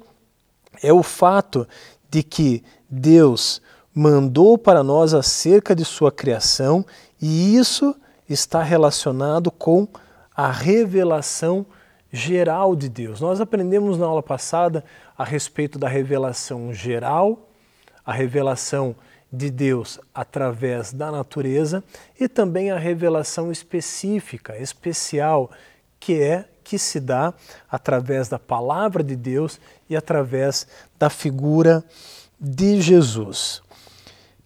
é 0.83 0.93
o 0.93 1.03
fato 1.03 1.67
de 2.11 2.23
que 2.23 2.65
Deus 2.89 3.61
mandou 3.95 4.57
para 4.57 4.83
nós 4.83 5.13
acerca 5.13 5.75
de 5.75 5.85
sua 5.85 6.13
criação 6.13 6.85
e 7.21 7.57
isso 7.57 7.95
está 8.29 8.63
relacionado 8.63 9.51
com 9.51 9.89
a 10.35 10.51
revelação 10.51 11.67
geral 12.13 12.77
de 12.77 12.89
Deus. 12.89 13.21
Nós 13.21 13.41
aprendemos 13.41 13.99
na 13.99 14.07
aula 14.07 14.23
passada 14.23 14.85
a 15.17 15.25
respeito 15.25 15.79
da 15.79 15.89
revelação 15.89 16.73
geral, 16.73 17.51
a 18.05 18.13
revelação 18.13 18.95
de 19.31 19.51
Deus 19.51 20.01
através 20.15 20.93
da 20.93 21.11
natureza 21.11 21.85
e 22.19 22.29
também 22.29 22.71
a 22.71 22.79
revelação 22.79 23.53
específica, 23.53 24.57
especial, 24.57 25.51
que 26.01 26.23
é 26.23 26.49
que 26.69 26.79
se 26.79 27.01
dá 27.01 27.33
através 27.71 28.29
da 28.29 28.39
palavra 28.39 29.03
de 29.03 29.17
Deus 29.17 29.59
e 29.89 29.97
através 29.97 30.67
da 30.99 31.09
figura 31.09 31.83
de 32.39 32.79
Jesus. 32.83 33.63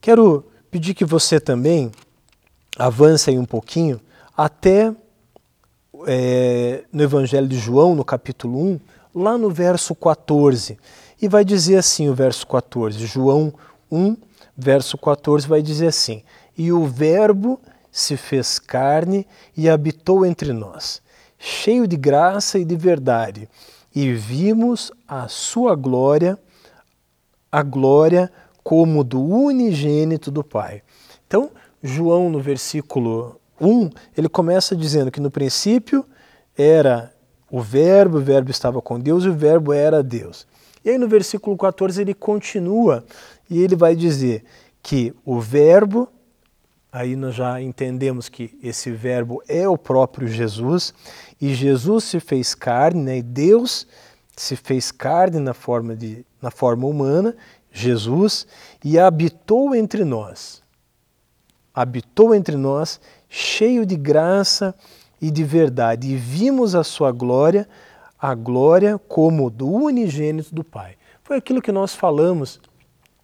Quero 0.01 0.47
pedir 0.71 0.95
que 0.95 1.05
você 1.05 1.41
também 1.41 1.91
avance 2.79 3.29
aí 3.29 3.37
um 3.37 3.45
pouquinho 3.45 4.01
até 4.37 4.95
é, 6.07 6.85
no 6.93 7.03
Evangelho 7.03 7.49
de 7.49 7.59
João, 7.59 7.93
no 7.97 8.05
capítulo 8.05 8.57
1, 8.57 8.81
lá 9.13 9.37
no 9.37 9.51
verso 9.51 9.93
14. 9.93 10.79
E 11.21 11.27
vai 11.27 11.45
dizer 11.45 11.77
assim 11.77 12.09
o 12.09 12.15
verso 12.15 12.47
14, 12.47 13.05
João 13.05 13.53
1, 13.91 14.17
verso 14.57 14.97
14, 14.97 15.49
vai 15.49 15.61
dizer 15.61 15.89
assim: 15.89 16.23
E 16.57 16.71
o 16.71 16.87
Verbo 16.87 17.61
se 17.91 18.17
fez 18.17 18.61
carne 18.61 19.27
e 19.57 19.69
habitou 19.69 20.25
entre 20.25 20.53
nós 20.53 21.02
cheio 21.45 21.89
de 21.89 21.97
graça 21.97 22.57
e 22.57 22.65
de 22.65 22.77
verdade, 22.77 23.49
e 23.93 24.13
vimos 24.13 24.93
a 25.09 25.27
sua 25.27 25.75
glória, 25.75 26.39
a 27.51 27.65
glória 27.65 28.31
como 28.63 29.03
do 29.03 29.21
unigênito 29.21 30.31
do 30.31 30.45
Pai. 30.45 30.83
Então, 31.27 31.51
João, 31.83 32.31
no 32.31 32.39
versículo 32.39 33.41
1, 33.61 33.91
ele 34.17 34.29
começa 34.29 34.77
dizendo 34.77 35.11
que 35.11 35.21
no 35.21 35.33
princípio 35.33 36.07
era 36.57 37.13
o 37.51 37.61
Verbo, 37.61 38.19
o 38.19 38.23
Verbo 38.23 38.53
estava 38.53 38.81
com 38.81 39.01
Deus 39.01 39.25
e 39.25 39.29
o 39.29 39.35
Verbo 39.35 39.73
era 39.73 40.01
Deus. 40.01 40.47
E 40.85 40.91
aí 40.91 40.99
no 40.99 41.09
versículo 41.09 41.57
14 41.57 42.01
ele 42.01 42.15
continua 42.15 43.05
e 43.51 43.61
ele 43.61 43.75
vai 43.75 43.97
dizer 43.97 44.45
que 44.81 45.13
o 45.25 45.41
Verbo 45.41 46.09
aí 46.93 47.17
nós 47.17 47.35
já 47.35 47.61
entendemos 47.61 48.29
que 48.29 48.59
esse 48.63 48.91
verbo 48.91 49.43
é 49.49 49.67
o 49.67 49.79
próprio 49.79 50.29
Jesus, 50.29 50.93
e 51.41 51.55
Jesus 51.55 52.05
se 52.05 52.21
fez 52.21 52.55
carne, 52.55 53.03
né? 53.03 53.19
e 53.19 53.23
Deus 53.23 53.87
se 54.37 54.55
fez 54.55 54.93
carne 54.93 55.39
na 55.39 55.55
forma, 55.55 55.97
de, 55.97 56.27
na 56.41 56.51
forma 56.51 56.87
humana, 56.87 57.35
Jesus, 57.73 58.47
e 58.85 58.99
habitou 58.99 59.75
entre 59.75 60.05
nós. 60.05 60.63
Habitou 61.75 62.35
entre 62.35 62.57
nós, 62.57 63.01
cheio 63.29 63.87
de 63.87 63.97
graça 63.97 64.75
e 65.21 65.31
de 65.31 65.43
verdade, 65.43 66.09
e 66.09 66.17
vimos 66.17 66.75
a 66.75 66.85
sua 66.85 67.11
glória, 67.11 67.67
a 68.21 68.35
glória 68.35 68.99
como 69.09 69.49
do 69.49 69.71
unigênito 69.71 70.55
do 70.55 70.63
Pai. 70.63 70.97
Foi 71.25 71.39
aquilo 71.39 71.63
que 71.63 71.73
nós 71.73 71.95
falamos, 71.95 72.61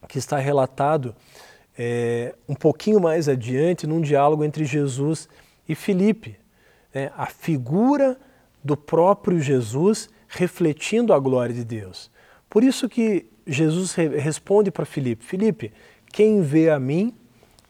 que 0.08 0.18
está 0.18 0.38
relatado 0.38 1.14
é, 1.78 2.34
um 2.48 2.54
pouquinho 2.54 3.00
mais 3.00 3.28
adiante, 3.28 3.86
num 3.86 4.00
diálogo 4.00 4.44
entre 4.44 4.64
Jesus 4.64 5.28
e 5.68 5.76
Filipe. 5.76 6.36
Né? 6.92 7.12
A 7.16 7.26
figura 7.26 8.18
do 8.64 8.76
próprio 8.76 9.40
Jesus 9.40 10.10
refletindo 10.26 11.14
a 11.14 11.18
glória 11.18 11.54
de 11.54 11.64
Deus. 11.64 12.10
Por 12.50 12.64
isso 12.64 12.88
que 12.88 13.26
Jesus 13.46 13.94
responde 13.94 14.70
para 14.70 14.84
Filipe: 14.84 15.24
Filipe, 15.24 15.72
quem 16.12 16.42
vê 16.42 16.68
a 16.68 16.80
mim, 16.80 17.14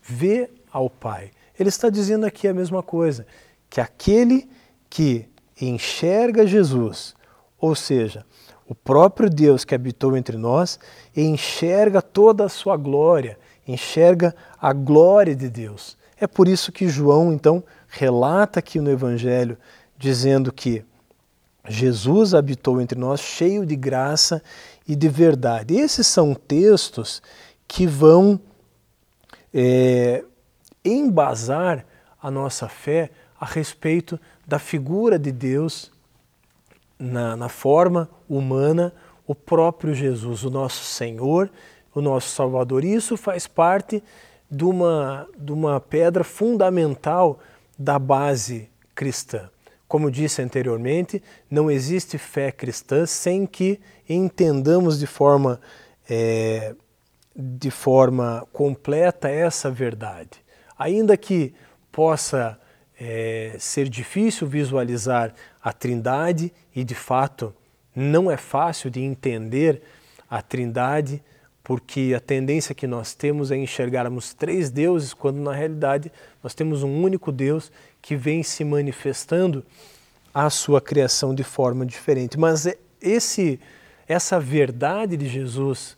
vê 0.03 0.49
ao 0.73 0.89
Pai. 0.89 1.31
Ele 1.59 1.69
está 1.69 1.91
dizendo 1.91 2.25
aqui 2.25 2.49
a 2.49 2.55
mesma 2.55 2.83
coisa, 2.83 3.27
que 3.69 3.81
aquele 3.81 4.49
que 4.89 5.29
enxerga 5.61 6.47
Jesus, 6.47 7.15
ou 7.61 7.75
seja, 7.75 8.25
o 8.67 8.75
próprio 8.75 9.29
Deus 9.29 9.65
que 9.65 9.75
habitou 9.75 10.17
entre 10.17 10.37
nós, 10.37 10.79
enxerga 11.17 12.01
toda 12.01 12.45
a 12.45 12.49
sua 12.49 12.77
glória, 12.77 13.39
enxerga 13.69 14.35
a 14.61 14.73
glória 14.73 15.37
de 15.37 15.49
Deus. 15.51 15.97
É 16.19 16.27
por 16.27 16.49
isso 16.49 16.73
que 16.73 16.89
João, 16.89 17.33
então, 17.33 17.63
relata 17.87 18.59
aqui 18.59 18.81
no 18.81 18.91
Evangelho, 18.91 19.57
dizendo 19.97 20.53
que 20.53 20.85
Jesus 21.69 22.35
habitou 22.35 22.81
entre 22.81 22.99
nós 22.99 23.21
cheio 23.21 23.67
de 23.67 23.77
graça 23.77 24.43
e 24.87 24.97
de 24.97 25.09
verdade. 25.09 25.77
Esses 25.77 26.07
são 26.07 26.35
textos 26.35 27.23
que 27.69 27.87
vão 27.87 28.41
é, 29.53 30.25
embasar 30.85 31.85
a 32.21 32.31
nossa 32.31 32.69
fé 32.69 33.11
a 33.39 33.45
respeito 33.45 34.19
da 34.47 34.59
figura 34.59 35.19
de 35.19 35.31
Deus 35.31 35.93
na, 36.99 37.37
na 37.37 37.49
forma 37.49 38.09
humana, 38.29 38.93
o 39.27 39.35
próprio 39.35 39.95
Jesus, 39.95 40.43
o 40.43 40.51
nosso 40.51 40.83
Senhor 40.83 41.51
o 41.95 42.01
nosso 42.01 42.29
Salvador. 42.31 42.85
E 42.85 42.95
isso 42.95 43.17
faz 43.17 43.47
parte 43.47 44.03
de 44.51 44.65
uma, 44.65 45.29
de 45.37 45.53
uma 45.53 45.81
pedra 45.81 46.25
fundamental 46.25 47.39
da 47.79 47.99
base 47.99 48.69
cristã. 48.95 49.51
Como 49.87 50.11
disse 50.11 50.43
anteriormente, 50.43 51.23
não 51.51 51.71
existe 51.71 52.19
fé 52.19 52.53
cristã 52.53 53.07
sem 53.07 53.47
que 53.47 53.81
entendamos 54.09 54.99
de 54.99 55.07
forma, 55.07 55.61
é, 56.09 56.75
de 57.35 57.71
forma 57.71 58.47
completa 58.53 59.31
essa 59.31 59.71
verdade. 59.71 60.45
Ainda 60.79 61.17
que 61.17 61.55
possa 61.91 62.59
é, 63.01 63.57
ser 63.59 63.89
difícil 63.89 64.47
visualizar 64.47 65.35
a 65.63 65.73
Trindade, 65.73 66.53
e 66.75 66.85
de 66.85 66.95
fato 66.95 67.55
não 67.95 68.31
é 68.31 68.37
fácil 68.37 68.91
de 68.91 69.01
entender 69.01 69.83
a 70.29 70.43
Trindade, 70.43 71.23
porque 71.69 72.15
a 72.17 72.21
tendência 72.21 72.75
que 72.75 72.87
nós 72.87 73.13
temos 73.13 73.51
é 73.51 73.57
enxergarmos 73.59 74.33
três 74.33 74.71
deuses, 74.71 75.13
quando 75.13 75.37
na 75.37 75.53
realidade 75.53 76.11
nós 76.43 76.55
temos 76.55 76.83
um 76.83 77.03
único 77.03 77.31
Deus 77.31 77.71
que 78.01 78.17
vem 78.17 78.43
se 78.43 78.65
manifestando 78.65 79.63
a 80.33 80.49
sua 80.49 80.81
criação 80.81 81.35
de 81.35 81.45
forma 81.45 81.85
diferente. 81.85 82.39
Mas 82.39 82.65
é 82.65 82.79
esse, 83.03 83.61
essa 84.09 84.41
verdade 84.41 85.15
de 85.15 85.29
Jesus 85.29 85.95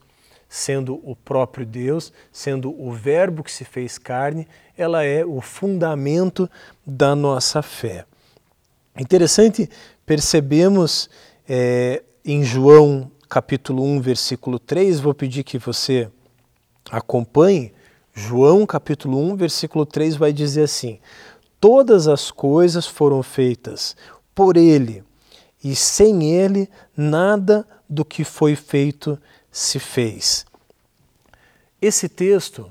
sendo 0.48 1.00
o 1.08 1.14
próprio 1.14 1.64
Deus, 1.64 2.12
sendo 2.32 2.74
o 2.76 2.90
Verbo 2.90 3.44
que 3.44 3.52
se 3.52 3.64
fez 3.64 3.96
carne, 3.96 4.48
ela 4.76 5.04
é 5.04 5.24
o 5.24 5.40
fundamento 5.40 6.50
da 6.84 7.14
nossa 7.14 7.62
fé. 7.62 8.06
Interessante, 8.98 9.70
percebemos 10.04 11.08
é, 11.48 12.02
em 12.24 12.42
João 12.42 13.08
capítulo 13.30 13.84
1, 13.84 14.00
versículo 14.00 14.58
3, 14.58 14.98
vou 14.98 15.14
pedir 15.14 15.44
que 15.44 15.56
você 15.56 16.10
acompanhe. 16.90 17.72
João, 18.12 18.66
capítulo 18.66 19.18
1, 19.18 19.36
versículo 19.36 19.86
3 19.86 20.16
vai 20.16 20.32
dizer 20.32 20.64
assim: 20.64 20.98
Todas 21.60 22.08
as 22.08 22.32
coisas 22.32 22.88
foram 22.88 23.22
feitas 23.22 23.96
por 24.34 24.56
ele, 24.56 25.04
e 25.62 25.76
sem 25.76 26.34
ele 26.34 26.68
nada 26.96 27.64
do 27.88 28.04
que 28.04 28.24
foi 28.24 28.56
feito 28.56 29.16
se 29.48 29.78
fez. 29.78 30.44
Esse 31.80 32.08
texto, 32.08 32.70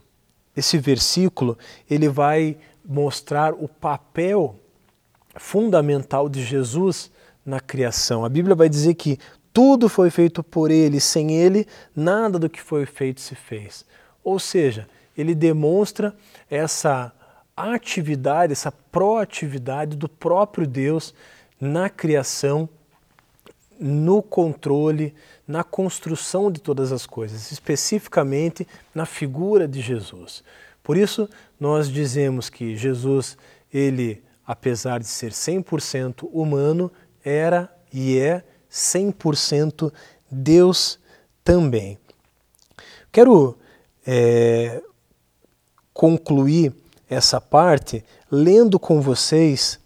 esse 0.56 0.78
versículo, 0.78 1.58
ele 1.90 2.10
vai 2.10 2.58
mostrar 2.84 3.54
o 3.54 3.68
papel 3.70 4.60
fundamental 5.38 6.28
de 6.28 6.44
Jesus 6.44 7.10
na 7.46 7.62
criação. 7.62 8.26
A 8.26 8.30
Bíblia 8.30 8.56
vai 8.56 8.68
dizer 8.68 8.96
que 8.96 9.18
tudo 9.60 9.90
foi 9.90 10.10
feito 10.10 10.42
por 10.42 10.72
ele, 10.72 11.02
sem 11.02 11.34
ele, 11.34 11.68
nada 11.94 12.40
do 12.40 12.50
que 12.50 12.62
foi 12.62 12.86
feito 12.86 13.20
se 13.20 13.36
fez. 13.36 13.84
Ou 14.24 14.40
seja, 14.40 14.88
ele 15.18 15.36
demonstra 15.36 16.16
essa 16.50 17.12
atividade, 17.58 18.54
essa 18.54 18.72
proatividade 18.72 19.98
do 19.98 20.08
próprio 20.08 20.66
Deus 20.66 21.14
na 21.60 21.90
criação, 21.90 22.70
no 23.78 24.24
controle, 24.24 25.14
na 25.46 25.62
construção 25.62 26.50
de 26.50 26.62
todas 26.62 26.94
as 26.94 27.06
coisas, 27.06 27.52
especificamente 27.52 28.66
na 28.96 29.06
figura 29.06 29.68
de 29.68 29.82
Jesus. 29.82 30.42
Por 30.82 30.96
isso, 30.96 31.30
nós 31.60 31.90
dizemos 31.90 32.50
que 32.50 32.78
Jesus, 32.78 33.38
ele, 33.74 34.24
apesar 34.48 35.02
de 35.02 35.08
ser 35.08 35.34
100% 35.34 36.30
humano, 36.32 36.90
era 37.26 37.70
e 37.92 38.18
é 38.18 38.42
100% 38.72 39.92
Deus 40.30 41.00
também. 41.44 41.98
Quero 43.12 43.58
é, 44.06 44.82
concluir 45.94 46.74
essa 47.10 47.42
parte 47.42 48.04
lendo 48.32 48.80
com 48.80 49.02
vocês 49.02 49.80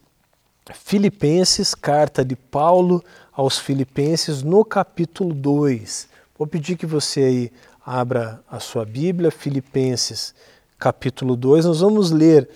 Filipenses, 0.74 1.74
carta 1.74 2.24
de 2.24 2.36
Paulo 2.36 3.04
aos 3.32 3.60
Filipenses, 3.60 4.44
no 4.44 4.64
capítulo 4.64 5.34
2. 5.34 6.08
Vou 6.38 6.48
pedir 6.48 6.78
que 6.78 6.86
você 6.86 7.22
aí 7.22 7.52
abra 7.86 8.42
a 8.50 8.60
sua 8.60 8.86
Bíblia, 8.86 9.32
Filipenses, 9.32 10.34
capítulo 10.78 11.36
2. 11.36 11.66
Nós 11.66 11.80
vamos 11.82 12.12
ler 12.12 12.50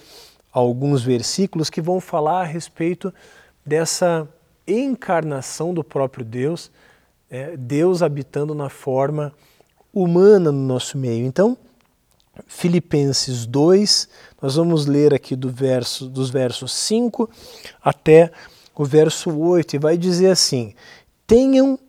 alguns 0.51 1.03
versículos 1.03 1.69
que 1.69 1.81
vão 1.81 1.99
falar 1.99 2.41
a 2.41 2.45
respeito 2.45 3.13
dessa 3.65 4.27
encarnação 4.67 5.73
do 5.73 5.84
próprio 5.84 6.25
Deus, 6.25 6.69
é, 7.30 7.56
Deus 7.56 8.01
habitando 8.01 8.53
na 8.53 8.69
forma 8.69 9.34
humana 9.93 10.51
no 10.51 10.60
nosso 10.60 10.97
meio. 10.97 11.25
Então, 11.25 11.58
Filipenses 12.45 13.45
2, 13.45 14.08
nós 14.41 14.56
vamos 14.56 14.86
ler 14.86 15.13
aqui 15.13 15.36
do 15.36 15.49
verso, 15.49 16.08
dos 16.08 16.30
versos 16.30 16.71
5 16.73 17.30
até 17.82 18.32
o 18.75 18.86
verso 18.86 19.36
8, 19.36 19.75
e 19.75 19.80
vai 19.80 19.97
dizer 19.97 20.30
assim: 20.30 20.73
Tenham 21.25 21.80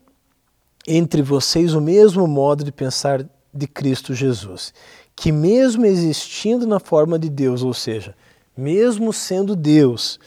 entre 0.86 1.20
vocês 1.20 1.74
o 1.74 1.80
mesmo 1.80 2.26
modo 2.26 2.64
de 2.64 2.72
pensar 2.72 3.24
de 3.52 3.66
Cristo 3.66 4.14
Jesus, 4.14 4.72
que, 5.14 5.30
mesmo 5.30 5.84
existindo 5.84 6.66
na 6.66 6.80
forma 6.80 7.18
de 7.18 7.28
Deus, 7.28 7.62
ou 7.62 7.74
seja, 7.74 8.14
mesmo 8.56 9.12
sendo 9.12 9.54
Deus, 9.54 10.18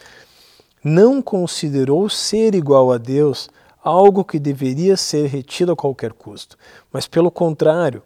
não 0.84 1.22
considerou 1.22 2.10
ser 2.10 2.56
igual 2.56 2.92
a 2.92 2.98
Deus 2.98 3.50
algo 3.84 4.24
que 4.24 4.40
deveria 4.40 4.96
ser 4.96 5.28
retido 5.28 5.72
a 5.72 5.76
qualquer 5.76 6.14
custo, 6.14 6.58
mas 6.92 7.08
pelo 7.08 7.32
contrário, 7.32 8.04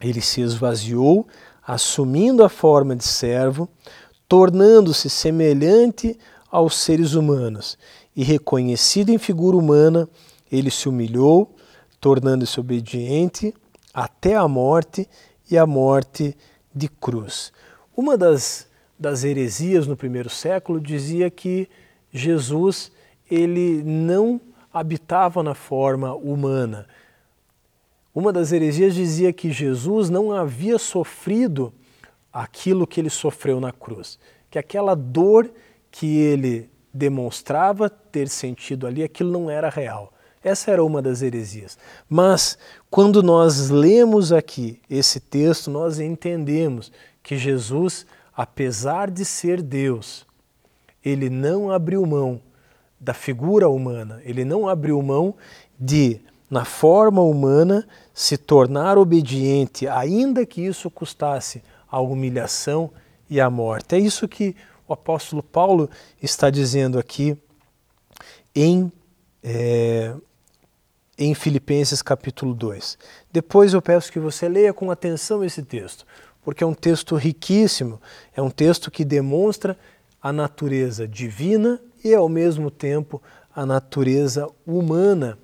ele 0.00 0.20
se 0.20 0.40
esvaziou, 0.40 1.26
assumindo 1.66 2.44
a 2.44 2.48
forma 2.48 2.94
de 2.96 3.04
servo, 3.04 3.68
tornando-se 4.28 5.08
semelhante 5.08 6.18
aos 6.50 6.76
seres 6.76 7.14
humanos 7.14 7.78
e 8.14 8.22
reconhecido 8.22 9.10
em 9.10 9.18
figura 9.18 9.56
humana, 9.56 10.08
ele 10.50 10.70
se 10.70 10.88
humilhou, 10.88 11.54
tornando-se 12.00 12.58
obediente 12.58 13.54
até 13.92 14.34
a 14.34 14.46
morte 14.48 15.08
e 15.50 15.58
a 15.58 15.66
morte 15.66 16.36
de 16.74 16.88
cruz. 16.88 17.52
Uma 17.96 18.16
das, 18.16 18.66
das 18.98 19.24
heresias 19.24 19.86
no 19.86 19.96
primeiro 19.96 20.30
século 20.30 20.80
dizia 20.80 21.30
que 21.30 21.68
Jesus 22.18 22.92
ele 23.30 23.82
não 23.82 24.40
habitava 24.72 25.42
na 25.42 25.54
forma 25.54 26.14
humana. 26.14 26.86
Uma 28.14 28.32
das 28.32 28.52
heresias 28.52 28.94
dizia 28.94 29.32
que 29.32 29.50
Jesus 29.52 30.10
não 30.10 30.32
havia 30.32 30.78
sofrido 30.78 31.72
aquilo 32.32 32.86
que 32.86 33.00
ele 33.00 33.10
sofreu 33.10 33.60
na 33.60 33.72
cruz, 33.72 34.18
que 34.50 34.58
aquela 34.58 34.94
dor 34.94 35.50
que 35.90 36.18
ele 36.18 36.70
demonstrava 36.92 37.88
ter 37.88 38.28
sentido 38.28 38.86
ali, 38.86 39.02
aquilo 39.02 39.30
não 39.30 39.50
era 39.50 39.68
real. 39.68 40.12
Essa 40.42 40.70
era 40.70 40.84
uma 40.84 41.02
das 41.02 41.20
heresias. 41.22 41.76
Mas 42.08 42.56
quando 42.90 43.22
nós 43.22 43.70
lemos 43.70 44.32
aqui 44.32 44.80
esse 44.88 45.20
texto, 45.20 45.70
nós 45.70 45.98
entendemos 45.98 46.92
que 47.22 47.36
Jesus, 47.36 48.06
apesar 48.34 49.10
de 49.10 49.24
ser 49.24 49.60
Deus, 49.60 50.26
ele 51.04 51.30
não 51.30 51.70
abriu 51.70 52.04
mão 52.04 52.40
da 53.00 53.14
figura 53.14 53.68
humana, 53.68 54.20
ele 54.24 54.44
não 54.44 54.68
abriu 54.68 55.00
mão 55.00 55.34
de, 55.78 56.20
na 56.50 56.64
forma 56.64 57.22
humana, 57.22 57.86
se 58.12 58.36
tornar 58.36 58.98
obediente, 58.98 59.86
ainda 59.86 60.44
que 60.44 60.60
isso 60.60 60.90
custasse 60.90 61.62
a 61.88 62.00
humilhação 62.00 62.90
e 63.30 63.40
a 63.40 63.48
morte. 63.48 63.94
É 63.94 63.98
isso 63.98 64.26
que 64.26 64.56
o 64.86 64.92
apóstolo 64.92 65.42
Paulo 65.42 65.88
está 66.20 66.50
dizendo 66.50 66.98
aqui 66.98 67.36
em, 68.54 68.90
é, 69.42 70.12
em 71.16 71.34
Filipenses 71.34 72.02
capítulo 72.02 72.54
2. 72.54 72.98
Depois 73.30 73.74
eu 73.74 73.82
peço 73.82 74.10
que 74.10 74.18
você 74.18 74.48
leia 74.48 74.72
com 74.72 74.90
atenção 74.90 75.44
esse 75.44 75.62
texto, 75.62 76.04
porque 76.42 76.64
é 76.64 76.66
um 76.66 76.74
texto 76.74 77.14
riquíssimo, 77.14 78.00
é 78.34 78.42
um 78.42 78.50
texto 78.50 78.90
que 78.90 79.04
demonstra 79.04 79.78
a 80.22 80.32
natureza 80.32 81.06
divina 81.06 81.80
e, 82.04 82.14
ao 82.14 82.28
mesmo 82.28 82.70
tempo, 82.70 83.22
a 83.54 83.64
natureza 83.64 84.48
humana 84.66 85.38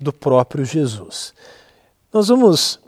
do 0.00 0.12
próprio 0.12 0.64
Jesus. 0.64 1.34
Nós 2.12 2.28
vamos 2.28 2.80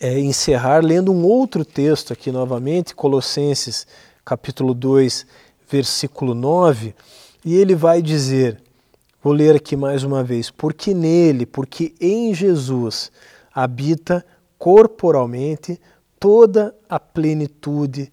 é, 0.00 0.18
encerrar 0.18 0.84
lendo 0.84 1.12
um 1.12 1.24
outro 1.24 1.64
texto 1.64 2.12
aqui 2.12 2.30
novamente, 2.30 2.94
Colossenses 2.94 3.86
capítulo 4.24 4.74
2, 4.74 5.26
versículo 5.68 6.34
9, 6.34 6.94
e 7.44 7.56
ele 7.56 7.74
vai 7.74 8.00
dizer, 8.02 8.60
vou 9.22 9.32
ler 9.32 9.56
aqui 9.56 9.76
mais 9.76 10.04
uma 10.04 10.22
vez, 10.22 10.50
porque 10.50 10.94
nele, 10.94 11.46
porque 11.46 11.94
em 12.00 12.34
Jesus 12.34 13.10
habita 13.52 14.24
corporalmente 14.58 15.80
toda 16.18 16.74
a 16.88 17.00
plenitude 17.00 18.12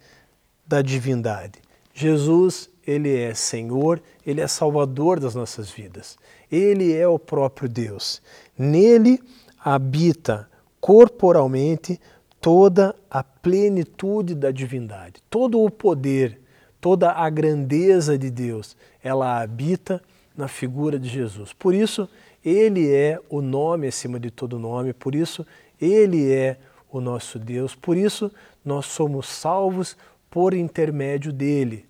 da 0.65 0.81
divindade. 0.81 1.59
Jesus, 1.99 2.69
ele 2.85 3.17
é 3.17 3.33
Senhor, 3.33 3.99
ele 4.23 4.39
é 4.39 4.47
Salvador 4.47 5.19
das 5.19 5.33
nossas 5.33 5.67
vidas. 5.67 6.15
Ele 6.51 6.93
é 6.93 7.07
o 7.07 7.17
próprio 7.17 7.67
Deus. 7.67 8.21
Nele 8.55 9.19
habita 9.59 10.47
corporalmente 10.79 11.99
toda 12.39 12.95
a 13.09 13.23
plenitude 13.23 14.35
da 14.35 14.51
divindade. 14.51 15.23
Todo 15.27 15.59
o 15.59 15.71
poder, 15.71 16.39
toda 16.79 17.11
a 17.13 17.27
grandeza 17.31 18.15
de 18.15 18.29
Deus, 18.29 18.77
ela 19.03 19.41
habita 19.41 19.99
na 20.37 20.47
figura 20.47 20.99
de 20.99 21.09
Jesus. 21.09 21.51
Por 21.51 21.73
isso, 21.73 22.07
ele 22.45 22.93
é 22.93 23.19
o 23.27 23.41
nome 23.41 23.87
acima 23.87 24.19
de 24.19 24.29
todo 24.29 24.59
nome, 24.59 24.93
por 24.93 25.15
isso, 25.15 25.43
ele 25.81 26.31
é 26.31 26.59
o 26.91 27.01
nosso 27.01 27.39
Deus, 27.39 27.73
por 27.73 27.97
isso, 27.97 28.31
nós 28.63 28.85
somos 28.85 29.27
salvos 29.27 29.97
por 30.29 30.53
intermédio 30.53 31.33
dele 31.33 31.86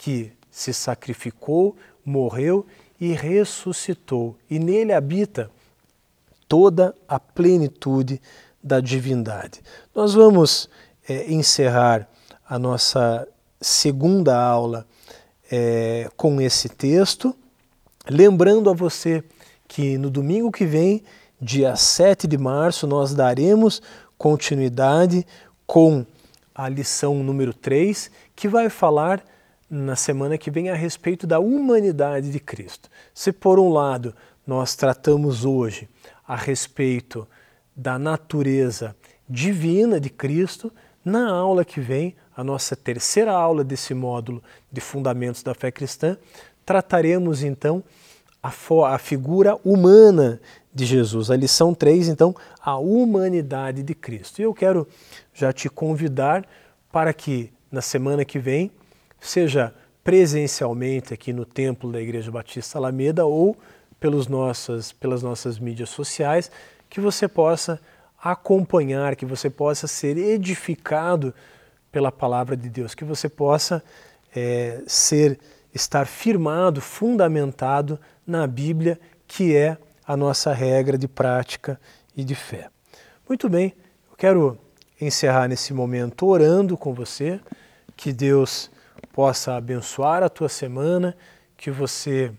que 0.00 0.32
se 0.50 0.72
sacrificou, 0.72 1.76
morreu 2.02 2.64
e 2.98 3.12
ressuscitou, 3.12 4.34
e 4.48 4.58
nele 4.58 4.94
habita 4.94 5.50
toda 6.48 6.94
a 7.06 7.20
plenitude 7.20 8.20
da 8.64 8.80
divindade. 8.80 9.60
Nós 9.94 10.14
vamos 10.14 10.70
é, 11.06 11.30
encerrar 11.30 12.08
a 12.48 12.58
nossa 12.58 13.28
segunda 13.60 14.40
aula 14.42 14.86
é, 15.52 16.08
com 16.16 16.40
esse 16.40 16.70
texto, 16.70 17.36
lembrando 18.08 18.70
a 18.70 18.72
você 18.72 19.22
que 19.68 19.98
no 19.98 20.08
domingo 20.08 20.50
que 20.50 20.64
vem, 20.64 21.04
dia 21.38 21.76
7 21.76 22.26
de 22.26 22.38
março, 22.38 22.86
nós 22.86 23.14
daremos 23.14 23.82
continuidade 24.16 25.26
com 25.66 26.06
a 26.54 26.70
lição 26.70 27.22
número 27.22 27.52
3, 27.52 28.10
que 28.34 28.48
vai 28.48 28.70
falar 28.70 29.22
na 29.70 29.94
semana 29.94 30.36
que 30.36 30.50
vem 30.50 30.68
a 30.68 30.74
respeito 30.74 31.26
da 31.26 31.38
humanidade 31.38 32.32
de 32.32 32.40
Cristo. 32.40 32.90
Se 33.14 33.30
por 33.30 33.58
um 33.60 33.68
lado 33.68 34.12
nós 34.44 34.74
tratamos 34.74 35.44
hoje 35.44 35.88
a 36.26 36.34
respeito 36.34 37.26
da 37.76 37.98
natureza 37.98 38.96
divina 39.28 40.00
de 40.00 40.10
Cristo, 40.10 40.72
na 41.04 41.30
aula 41.30 41.64
que 41.64 41.80
vem, 41.80 42.16
a 42.36 42.42
nossa 42.42 42.74
terceira 42.74 43.32
aula 43.32 43.62
desse 43.62 43.94
módulo 43.94 44.42
de 44.72 44.80
Fundamentos 44.80 45.42
da 45.42 45.54
Fé 45.54 45.70
Cristã, 45.70 46.16
trataremos 46.66 47.42
então 47.42 47.84
a, 48.42 48.50
a 48.92 48.98
figura 48.98 49.56
humana 49.64 50.40
de 50.74 50.84
Jesus. 50.84 51.30
A 51.30 51.36
lição 51.36 51.74
3, 51.74 52.08
então, 52.08 52.34
a 52.60 52.76
humanidade 52.76 53.82
de 53.82 53.94
Cristo. 53.94 54.40
E 54.40 54.42
eu 54.42 54.54
quero 54.54 54.86
já 55.32 55.52
te 55.52 55.68
convidar 55.68 56.44
para 56.90 57.12
que 57.12 57.52
na 57.70 57.80
semana 57.80 58.24
que 58.24 58.38
vem 58.38 58.70
seja 59.20 59.74
presencialmente 60.02 61.12
aqui 61.12 61.32
no 61.32 61.44
templo 61.44 61.92
da 61.92 62.00
Igreja 62.00 62.30
Batista 62.30 62.78
Alameda 62.78 63.24
ou 63.24 63.56
pelos 63.98 64.26
nossas, 64.26 64.92
pelas 64.92 65.22
nossas 65.22 65.58
mídias 65.58 65.90
sociais, 65.90 66.50
que 66.88 67.00
você 67.00 67.28
possa 67.28 67.80
acompanhar, 68.22 69.14
que 69.14 69.26
você 69.26 69.50
possa 69.50 69.86
ser 69.86 70.16
edificado 70.16 71.34
pela 71.92 72.10
palavra 72.10 72.56
de 72.56 72.68
Deus, 72.68 72.94
que 72.94 73.04
você 73.04 73.28
possa 73.28 73.82
é, 74.34 74.82
ser 74.86 75.38
estar 75.74 76.06
firmado, 76.06 76.80
fundamentado 76.80 77.98
na 78.26 78.46
Bíblia, 78.46 78.98
que 79.26 79.54
é 79.54 79.76
a 80.06 80.16
nossa 80.16 80.52
regra 80.52 80.98
de 80.98 81.06
prática 81.06 81.80
e 82.16 82.24
de 82.24 82.34
fé. 82.34 82.68
Muito 83.28 83.48
bem, 83.48 83.74
eu 84.10 84.16
quero 84.16 84.58
encerrar 85.00 85.48
nesse 85.48 85.72
momento 85.72 86.26
orando 86.26 86.76
com 86.76 86.92
você, 86.92 87.40
que 87.96 88.12
Deus 88.12 88.70
possa 89.12 89.56
abençoar 89.56 90.22
a 90.22 90.28
tua 90.28 90.48
semana, 90.48 91.16
que 91.56 91.70
você 91.70 92.32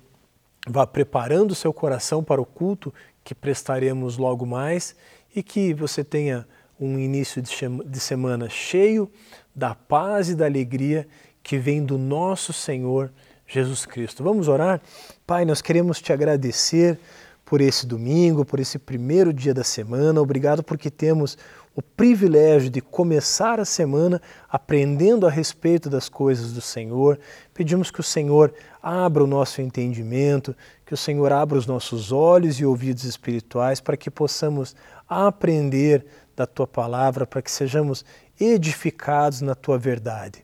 vá 0.68 0.86
preparando 0.86 1.52
o 1.52 1.56
seu 1.56 1.74
coração 1.74 2.24
para 2.24 2.42
o 2.42 2.46
culto 2.46 2.94
que 3.24 3.36
prestaremos 3.36 4.18
logo 4.18 4.46
mais 4.46 4.96
e 5.36 5.42
que 5.44 5.74
você 5.74 6.04
tenha 6.04 6.48
um 6.80 6.98
início 6.98 7.42
de 7.42 8.00
semana 8.00 8.50
cheio 8.50 9.12
da 9.56 9.76
paz 9.76 10.30
e 10.30 10.36
da 10.36 10.46
alegria 10.46 11.08
que 11.44 11.58
vem 11.58 11.84
do 11.84 11.98
nosso 11.98 12.52
Senhor 12.52 13.12
Jesus 13.48 13.86
Cristo. 13.86 14.24
Vamos 14.24 14.48
orar? 14.48 14.82
Pai, 15.28 15.46
nós 15.46 15.62
queremos 15.62 16.02
te 16.02 16.12
agradecer 16.12 16.98
por 17.46 17.60
esse 17.60 17.86
domingo, 17.86 18.46
por 18.46 18.60
esse 18.60 18.80
primeiro 18.80 19.34
dia 19.34 19.54
da 19.54 19.64
semana. 19.64 20.22
Obrigado 20.22 20.64
porque 20.64 20.90
temos 20.90 21.38
o 21.76 21.82
privilégio 21.82 22.70
de 22.70 22.82
começar 22.82 23.60
a 23.60 23.66
semana 23.66 24.22
aprendendo 24.50 25.26
a 25.26 25.30
respeito 25.30 25.90
das 25.90 26.10
coisas 26.10 26.52
do 26.52 26.62
Senhor. 26.62 27.18
Pedimos 27.54 27.90
que 27.90 28.02
o 28.02 28.04
Senhor 28.04 28.54
abra 28.82 29.24
o 29.24 29.28
nosso 29.28 29.62
entendimento, 29.62 30.56
que 30.86 30.94
o 30.94 30.98
Senhor 30.98 31.32
abra 31.32 31.58
os 31.58 31.66
nossos 31.66 32.12
olhos 32.12 32.60
e 32.60 32.66
ouvidos 32.66 33.06
espirituais 33.06 33.80
para 33.80 33.96
que 33.96 34.12
possamos 34.12 34.76
aprender 35.08 36.06
da 36.36 36.46
tua 36.46 36.68
palavra, 36.68 37.26
para 37.26 37.42
que 37.42 37.52
sejamos 37.52 38.04
edificados 38.40 39.42
na 39.42 39.56
tua 39.56 39.78
verdade. 39.78 40.44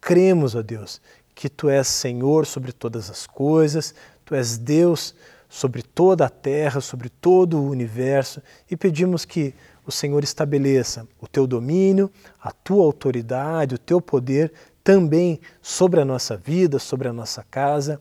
Cremos, 0.00 0.54
ó 0.54 0.62
Deus, 0.62 1.00
que 1.34 1.48
tu 1.48 1.68
és 1.68 1.88
Senhor 1.88 2.46
sobre 2.46 2.72
todas 2.72 3.10
as 3.10 3.26
coisas, 3.26 3.94
tu 4.24 4.34
és 4.34 4.56
Deus 4.58 5.14
sobre 5.48 5.82
toda 5.82 6.26
a 6.26 6.28
terra, 6.28 6.80
sobre 6.80 7.08
todo 7.08 7.58
o 7.58 7.70
universo 7.70 8.42
e 8.70 8.76
pedimos 8.76 9.24
que 9.24 9.54
o 9.88 9.92
Senhor 9.92 10.22
estabeleça 10.22 11.08
o 11.18 11.26
teu 11.26 11.46
domínio, 11.46 12.10
a 12.38 12.52
tua 12.52 12.84
autoridade, 12.84 13.74
o 13.74 13.78
teu 13.78 14.02
poder 14.02 14.52
também 14.84 15.40
sobre 15.62 15.98
a 15.98 16.04
nossa 16.04 16.36
vida, 16.36 16.78
sobre 16.78 17.08
a 17.08 17.12
nossa 17.12 17.42
casa 17.50 17.98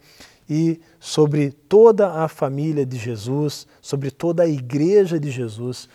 e 0.49 0.81
sobre 0.99 1.51
toda 1.51 2.23
a 2.23 2.27
família 2.27 2.85
de 2.85 2.97
Jesus, 2.97 3.65
sobre 3.81 4.11
toda 4.11 4.43
a 4.43 4.47
igreja 4.47 5.17
de 5.17 5.31
Jesus 5.31 5.87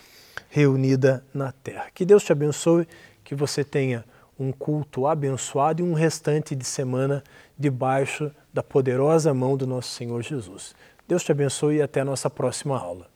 reunida 0.48 1.24
na 1.32 1.52
terra. 1.52 1.88
Que 1.94 2.06
Deus 2.06 2.24
te 2.24 2.32
abençoe, 2.32 2.88
que 3.22 3.34
você 3.34 3.62
tenha 3.62 4.04
um 4.38 4.50
culto 4.50 5.06
abençoado 5.06 5.82
e 5.82 5.84
um 5.84 5.92
restante 5.92 6.56
de 6.56 6.64
semana 6.64 7.22
debaixo 7.58 8.30
da 8.52 8.62
poderosa 8.62 9.34
mão 9.34 9.58
do 9.58 9.66
nosso 9.66 9.90
Senhor 9.90 10.22
Jesus. 10.22 10.74
Deus 11.06 11.22
te 11.22 11.32
abençoe 11.32 11.76
e 11.76 11.82
até 11.82 12.00
a 12.00 12.04
nossa 12.04 12.30
próxima 12.30 12.78
aula. 12.78 13.11